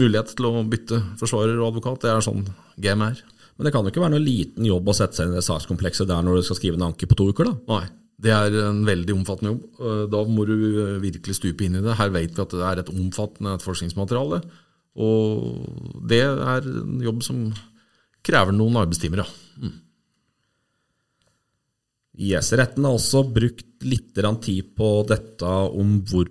mulighet 0.00 0.34
til 0.36 0.48
å 0.48 0.64
bytte 0.68 1.00
forsvarer 1.20 1.58
og 1.58 1.70
advokat. 1.72 2.02
Det 2.04 2.12
er 2.12 2.24
sånn 2.24 2.46
game 2.82 3.10
er. 3.12 3.22
Men 3.56 3.68
det 3.68 3.72
kan 3.72 3.86
jo 3.86 3.92
ikke 3.92 4.02
være 4.02 4.14
noe 4.16 4.24
liten 4.24 4.66
jobb 4.68 4.90
å 4.90 4.96
sette 4.96 5.16
seg 5.16 5.28
inn 5.28 5.36
i 5.36 5.40
det 5.40 5.46
sakskomplekset 5.46 6.08
der 6.10 6.24
når 6.24 6.40
du 6.40 6.48
skal 6.48 6.58
skrive 6.58 6.78
en 6.80 6.90
anke 6.90 7.08
på 7.08 7.16
to 7.16 7.30
uker, 7.32 7.48
da? 7.48 7.56
Nei. 7.72 7.86
Det 8.16 8.32
er 8.32 8.54
en 8.62 8.78
veldig 8.88 9.12
omfattende 9.12 9.50
jobb. 9.50 9.80
Da 10.12 10.20
må 10.32 10.46
du 10.48 10.54
eh, 10.56 10.92
virkelig 11.02 11.36
stupe 11.36 11.66
inn 11.66 11.76
i 11.76 11.82
det. 11.84 11.98
Her 11.98 12.12
vet 12.14 12.32
vi 12.32 12.44
at 12.44 12.54
det 12.54 12.62
er 12.64 12.80
et 12.80 12.92
omfattende 12.92 13.58
forskningsmateriale. 13.60 14.38
Og 15.04 15.98
det 16.08 16.22
er 16.24 16.64
en 16.70 17.02
jobb 17.04 17.20
som 17.26 17.42
krever 18.26 18.56
noen 18.56 18.78
arbeidstimer, 18.80 19.20
ja. 19.20 19.26
Mm. 19.60 19.74
Yes, 22.16 22.48
retten 22.56 22.86
har 22.88 22.96
også 22.96 23.26
brukt 23.28 23.84
litt 23.84 24.16
tid 24.16 24.72
på 24.76 24.88
dette 25.08 25.52
om 25.76 25.98
hvor 26.08 26.30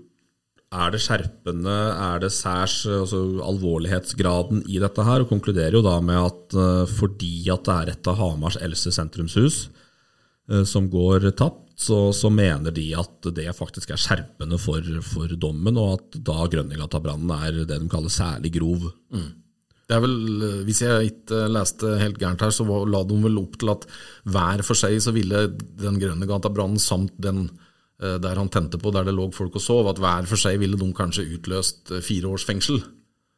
er 0.75 0.93
det 0.93 1.01
skjerpende, 1.03 1.75
er 2.05 2.21
det 2.23 2.31
særs, 2.35 2.81
altså 2.89 3.21
alvorlighetsgraden 3.45 4.63
i 4.71 4.79
dette 4.83 5.05
her, 5.07 5.23
og 5.23 5.31
konkluderer 5.31 5.77
jo 5.77 5.83
da 5.85 5.97
med 6.03 6.19
at 6.21 6.57
uh, 6.57 6.83
fordi 6.89 7.47
at 7.53 7.65
det 7.67 7.75
er 7.75 7.93
et 7.93 8.09
av 8.11 8.19
Hamars 8.19 8.59
eldste 8.61 8.93
sentrumshus 8.95 9.65
uh, 10.51 10.63
som 10.67 10.89
går 10.91 11.31
tapt, 11.37 11.63
så, 11.75 11.97
så, 12.15 12.29
mener 12.31 12.71
de 12.71 12.85
at 12.95 13.27
det 13.35 13.49
faktisk 13.55 13.91
er 13.91 13.99
skjerpende 13.99 14.59
for, 14.61 14.83
for 15.03 15.31
dommen, 15.35 15.75
og 15.75 15.97
at 15.97 16.21
da 16.23 16.45
Grønnegata-brannen 16.51 17.33
er 17.35 17.65
det 17.65 17.81
de 17.81 17.89
kaller 17.91 18.13
særlig 18.13 18.53
grov. 18.55 18.87
Mm. 19.11 19.33
Det 19.85 19.93
er 19.93 20.01
vel, 20.01 20.15
Hvis 20.65 20.81
jeg 20.81 21.11
ikke 21.11 21.43
leste 21.51 21.97
helt 21.99 22.17
gærent 22.17 22.41
her, 22.41 22.53
så 22.55 22.65
la 22.65 23.03
de 23.05 23.19
vel 23.27 23.37
opp 23.43 23.59
til 23.61 23.73
at 23.75 23.83
hver 24.23 24.63
for 24.65 24.79
seg 24.79 24.97
så 25.03 25.13
ville 25.13 25.49
den 25.81 25.99
Grønnegata-brannen 26.01 26.81
samt 26.81 27.13
den 27.21 27.45
eh, 27.49 27.64
der 27.95 28.35
han 28.35 28.51
tente 28.51 28.79
på, 28.81 28.91
der 28.91 29.07
det 29.07 29.13
lå 29.15 29.29
folk 29.31 29.55
og 29.55 29.63
sov, 29.63 29.87
at 29.87 30.01
hver 30.03 30.27
for 30.27 30.41
seg 30.41 30.59
ville 30.59 30.79
de 30.79 30.89
kanskje 30.95 31.27
utløst 31.37 31.93
eh, 31.95 32.03
fire 32.03 32.33
års 32.33 32.47
fengsel. 32.47 32.81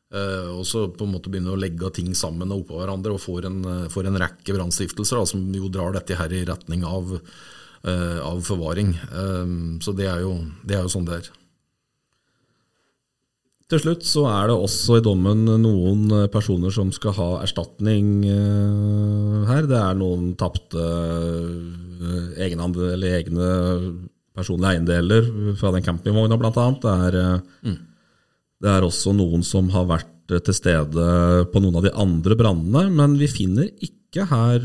Uh, 0.08 0.56
og 0.56 0.64
så 0.64 0.86
på 0.88 1.04
en 1.04 1.12
måte 1.18 1.28
begynne 1.28 1.52
å 1.52 1.60
legge 1.60 1.90
ting 1.92 2.14
sammen 2.16 2.54
og 2.56 2.62
oppå 2.62 2.78
hverandre 2.80 3.12
og 3.12 3.20
får 3.20 3.50
en, 3.50 3.58
får 3.92 4.08
en 4.08 4.20
rekke 4.22 4.56
brannstiftelser 4.56 5.26
som 5.28 5.42
jo 5.52 5.68
drar 5.68 5.92
dette 5.98 6.16
her 6.16 6.32
i 6.32 6.46
retning 6.48 6.86
av 6.88 7.12
Eh, 7.88 8.20
av 8.20 8.42
forvaring. 8.42 8.90
Eh, 8.96 9.50
så 9.82 9.94
det 9.96 10.08
er, 10.10 10.24
jo, 10.26 10.34
det 10.66 10.78
er 10.78 10.86
jo 10.86 10.92
sånn 10.92 11.06
det 11.08 11.22
er. 11.22 11.30
Til 13.68 13.82
slutt 13.84 14.06
så 14.08 14.24
er 14.32 14.48
det 14.48 14.56
også 14.56 14.98
i 14.98 15.04
dommen 15.04 15.44
noen 15.62 16.08
personer 16.32 16.72
som 16.72 16.92
skal 16.96 17.16
ha 17.18 17.30
erstatning 17.44 18.24
eh, 18.26 19.40
her. 19.50 19.68
Det 19.70 19.78
er 19.78 20.00
noen 20.00 20.32
tapte 20.40 20.88
egne 22.48 22.70
personlige 24.38 24.76
eiendeler 24.76 25.32
fra 25.60 25.74
den 25.76 25.86
campingvogna, 25.86 26.38
annet. 26.38 26.84
Det 26.84 26.94
er, 27.08 27.42
mm. 27.68 27.80
det 28.64 28.76
er 28.76 28.88
også 28.88 29.16
noen 29.18 29.46
som 29.46 29.72
har 29.74 29.90
vært 29.90 30.14
til 30.28 30.56
stede 30.56 31.04
på 31.54 31.64
noen 31.64 31.80
av 31.80 31.88
de 31.88 31.96
andre 31.96 32.36
brannene, 32.40 32.88
men 32.94 33.16
vi 33.20 33.30
finner 33.32 33.70
ikke 33.84 34.28
her 34.28 34.64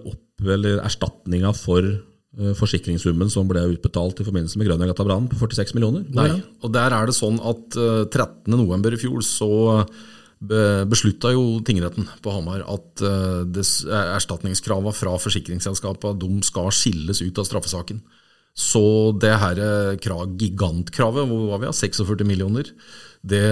opp 0.00 0.44
eller 0.44 0.80
erstatninga 0.84 1.52
for 1.56 1.86
Eh, 2.34 2.50
forsikringssummen 2.58 3.28
som 3.30 3.46
ble 3.46 3.62
utbetalt 3.76 4.18
i 4.18 4.26
forbindelse 4.26 4.58
med 4.58 4.66
Grønnegata-brannen 4.66 5.28
på 5.30 5.38
46 5.38 5.76
millioner? 5.76 6.02
Nei, 6.16 6.40
og 6.66 6.72
der 6.74 6.90
er 6.96 7.06
det 7.06 7.14
sånn 7.14 7.38
at 7.38 7.76
13.11. 7.78 8.74
Eh, 8.74 8.96
i 8.96 9.02
fjor 9.04 9.22
så 9.26 9.50
beslutta 10.44 11.30
jo 11.32 11.62
tingretten 11.64 12.08
på 12.20 12.32
Hamar 12.34 12.64
at 12.68 13.04
eh, 13.06 13.62
erstatningskrava 14.18 14.90
fra 14.92 15.14
forsikringsselskapa 15.22 16.10
skal 16.44 16.74
skilles 16.74 17.22
ut 17.22 17.38
av 17.38 17.46
straffesaken. 17.46 18.02
Så 18.54 19.12
det 19.18 19.32
her 19.42 19.58
gigantkravet, 19.98 21.26
hvor 21.26 21.48
var 21.50 21.62
vi, 21.64 21.72
46 21.74 22.22
millioner, 22.28 22.68
det, 23.24 23.42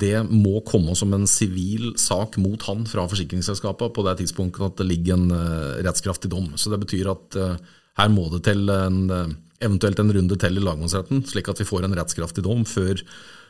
det, 0.00 0.22
må 0.30 0.62
komme 0.64 0.94
som 0.96 1.12
en 1.12 1.26
sivil 1.28 1.90
sak 2.00 2.38
mot 2.40 2.62
han 2.68 2.86
fra 2.88 3.04
forsikringsselskapet 3.10 3.92
på 3.92 4.04
det 4.06 4.14
tidspunktet 4.22 4.64
at 4.64 4.80
det 4.80 4.86
ligger 4.88 5.18
en 5.18 5.34
rettskraftig 5.84 6.30
dom. 6.32 6.52
Så 6.56 6.72
det 6.72 6.80
betyr 6.86 7.10
at 7.12 7.36
her 7.98 8.12
må 8.14 8.28
det 8.32 8.44
til 8.46 8.70
en, 8.72 9.36
eventuelt 9.64 9.98
en 9.98 10.12
runde 10.14 10.38
til 10.38 10.58
i 10.58 10.62
lagmannsretten, 10.62 11.24
slik 11.26 11.50
at 11.50 11.60
vi 11.60 11.66
får 11.68 11.86
en 11.86 11.96
rettskraftig 11.98 12.44
dom 12.46 12.64
før, 12.68 13.02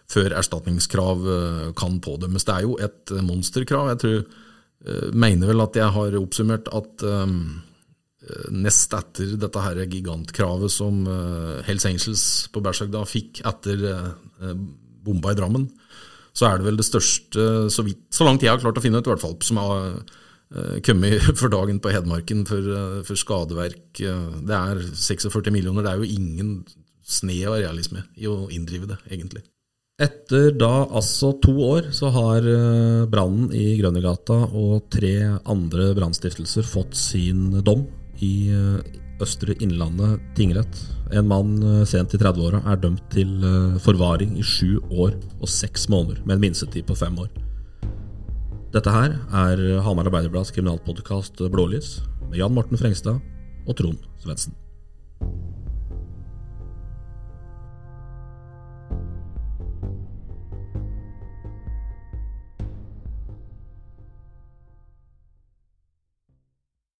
før 0.08 0.34
erstatningskrav 0.40 1.30
eh, 1.34 1.64
kan 1.78 1.98
pådømmes. 2.04 2.46
Det 2.48 2.54
er 2.54 2.66
jo 2.66 2.76
et 2.80 3.14
monsterkrav. 3.24 3.92
Jeg 3.92 4.02
tror 4.04 4.20
eh, 4.20 5.08
mener 5.12 5.52
vel 5.52 5.64
at 5.64 5.76
jeg 5.76 5.96
har 5.96 6.20
oppsummert 6.20 6.70
at 6.72 7.04
um, 7.04 7.60
nest 8.54 8.94
etter 8.96 9.34
dette 9.40 9.62
her 9.62 9.80
gigantkravet 9.86 10.72
som 10.72 11.02
uh, 11.08 11.58
Hells 11.66 11.86
Angels 11.88 12.22
på 12.52 12.62
Bershag 12.64 12.92
da 12.92 13.04
fikk 13.08 13.42
etter 13.48 13.84
uh, 13.88 14.54
bomba 15.04 15.32
i 15.32 15.38
Drammen, 15.38 15.66
så 16.36 16.48
er 16.48 16.58
det 16.58 16.68
vel 16.68 16.78
det 16.78 16.86
største, 16.86 17.44
så, 17.72 17.84
vidt, 17.86 18.04
så 18.14 18.26
langt 18.26 18.44
jeg 18.44 18.52
har 18.52 18.62
klart 18.62 18.78
å 18.78 18.84
finne 18.84 19.00
ut, 19.00 19.06
i 19.06 19.12
hvert 19.12 19.24
fall, 19.24 19.36
som 19.44 19.60
har 19.62 19.76
uh, 19.98 20.78
kommet 20.86 21.30
for 21.40 21.52
dagen 21.52 21.80
på 21.82 21.92
Hedmarken 21.94 22.44
for, 22.48 22.72
for 23.08 23.18
skadeverk. 23.18 23.86
det 23.98 24.58
er 24.58 24.82
46 24.94 25.52
millioner, 25.54 25.84
det 25.84 25.94
er 25.94 26.02
jo 26.02 26.18
ingen 26.18 26.58
snev 27.08 27.54
av 27.54 27.62
realisme 27.62 28.04
i 28.20 28.28
å 28.28 28.46
inndrive 28.52 28.90
det, 28.90 28.98
egentlig. 29.08 29.44
Etter 29.98 30.52
da 30.54 30.84
altså 30.84 31.32
to 31.42 31.56
år 31.66 31.88
så 31.96 32.12
har 32.14 32.44
brannen 33.10 33.48
i 33.50 33.72
Grønnegata 33.80 34.36
og 34.54 34.84
tre 34.94 35.16
andre 35.42 35.88
brannstiftelser 35.96 36.68
fått 36.68 36.94
sin 36.94 37.48
dom 37.66 37.88
i 38.24 38.50
Østre 39.22 39.56
Innlandet 39.62 40.22
tingrett. 40.38 40.80
En 41.10 41.26
mann 41.30 41.58
sent 41.88 42.14
i 42.14 42.20
30-åra 42.20 42.60
er 42.70 42.80
dømt 42.82 43.02
til 43.14 43.42
forvaring 43.82 44.36
i 44.38 44.44
sju 44.46 44.78
år 44.90 45.16
og 45.40 45.50
seks 45.50 45.88
måneder, 45.90 46.22
med 46.24 46.36
en 46.36 46.44
minstetid 46.46 46.86
på 46.86 46.98
fem 46.98 47.18
år. 47.18 47.30
Dette 48.74 48.92
her 48.92 49.16
er 49.32 49.64
Hamar 49.82 50.10
Arbeiderblads 50.10 50.52
kriminalpodkast 50.54 51.40
Blålys, 51.50 51.98
med 52.28 52.38
Jan 52.42 52.54
Morten 52.54 52.78
Frengstad 52.78 53.22
og 53.66 53.76
Trond 53.78 54.04
Svendsen. 54.22 54.54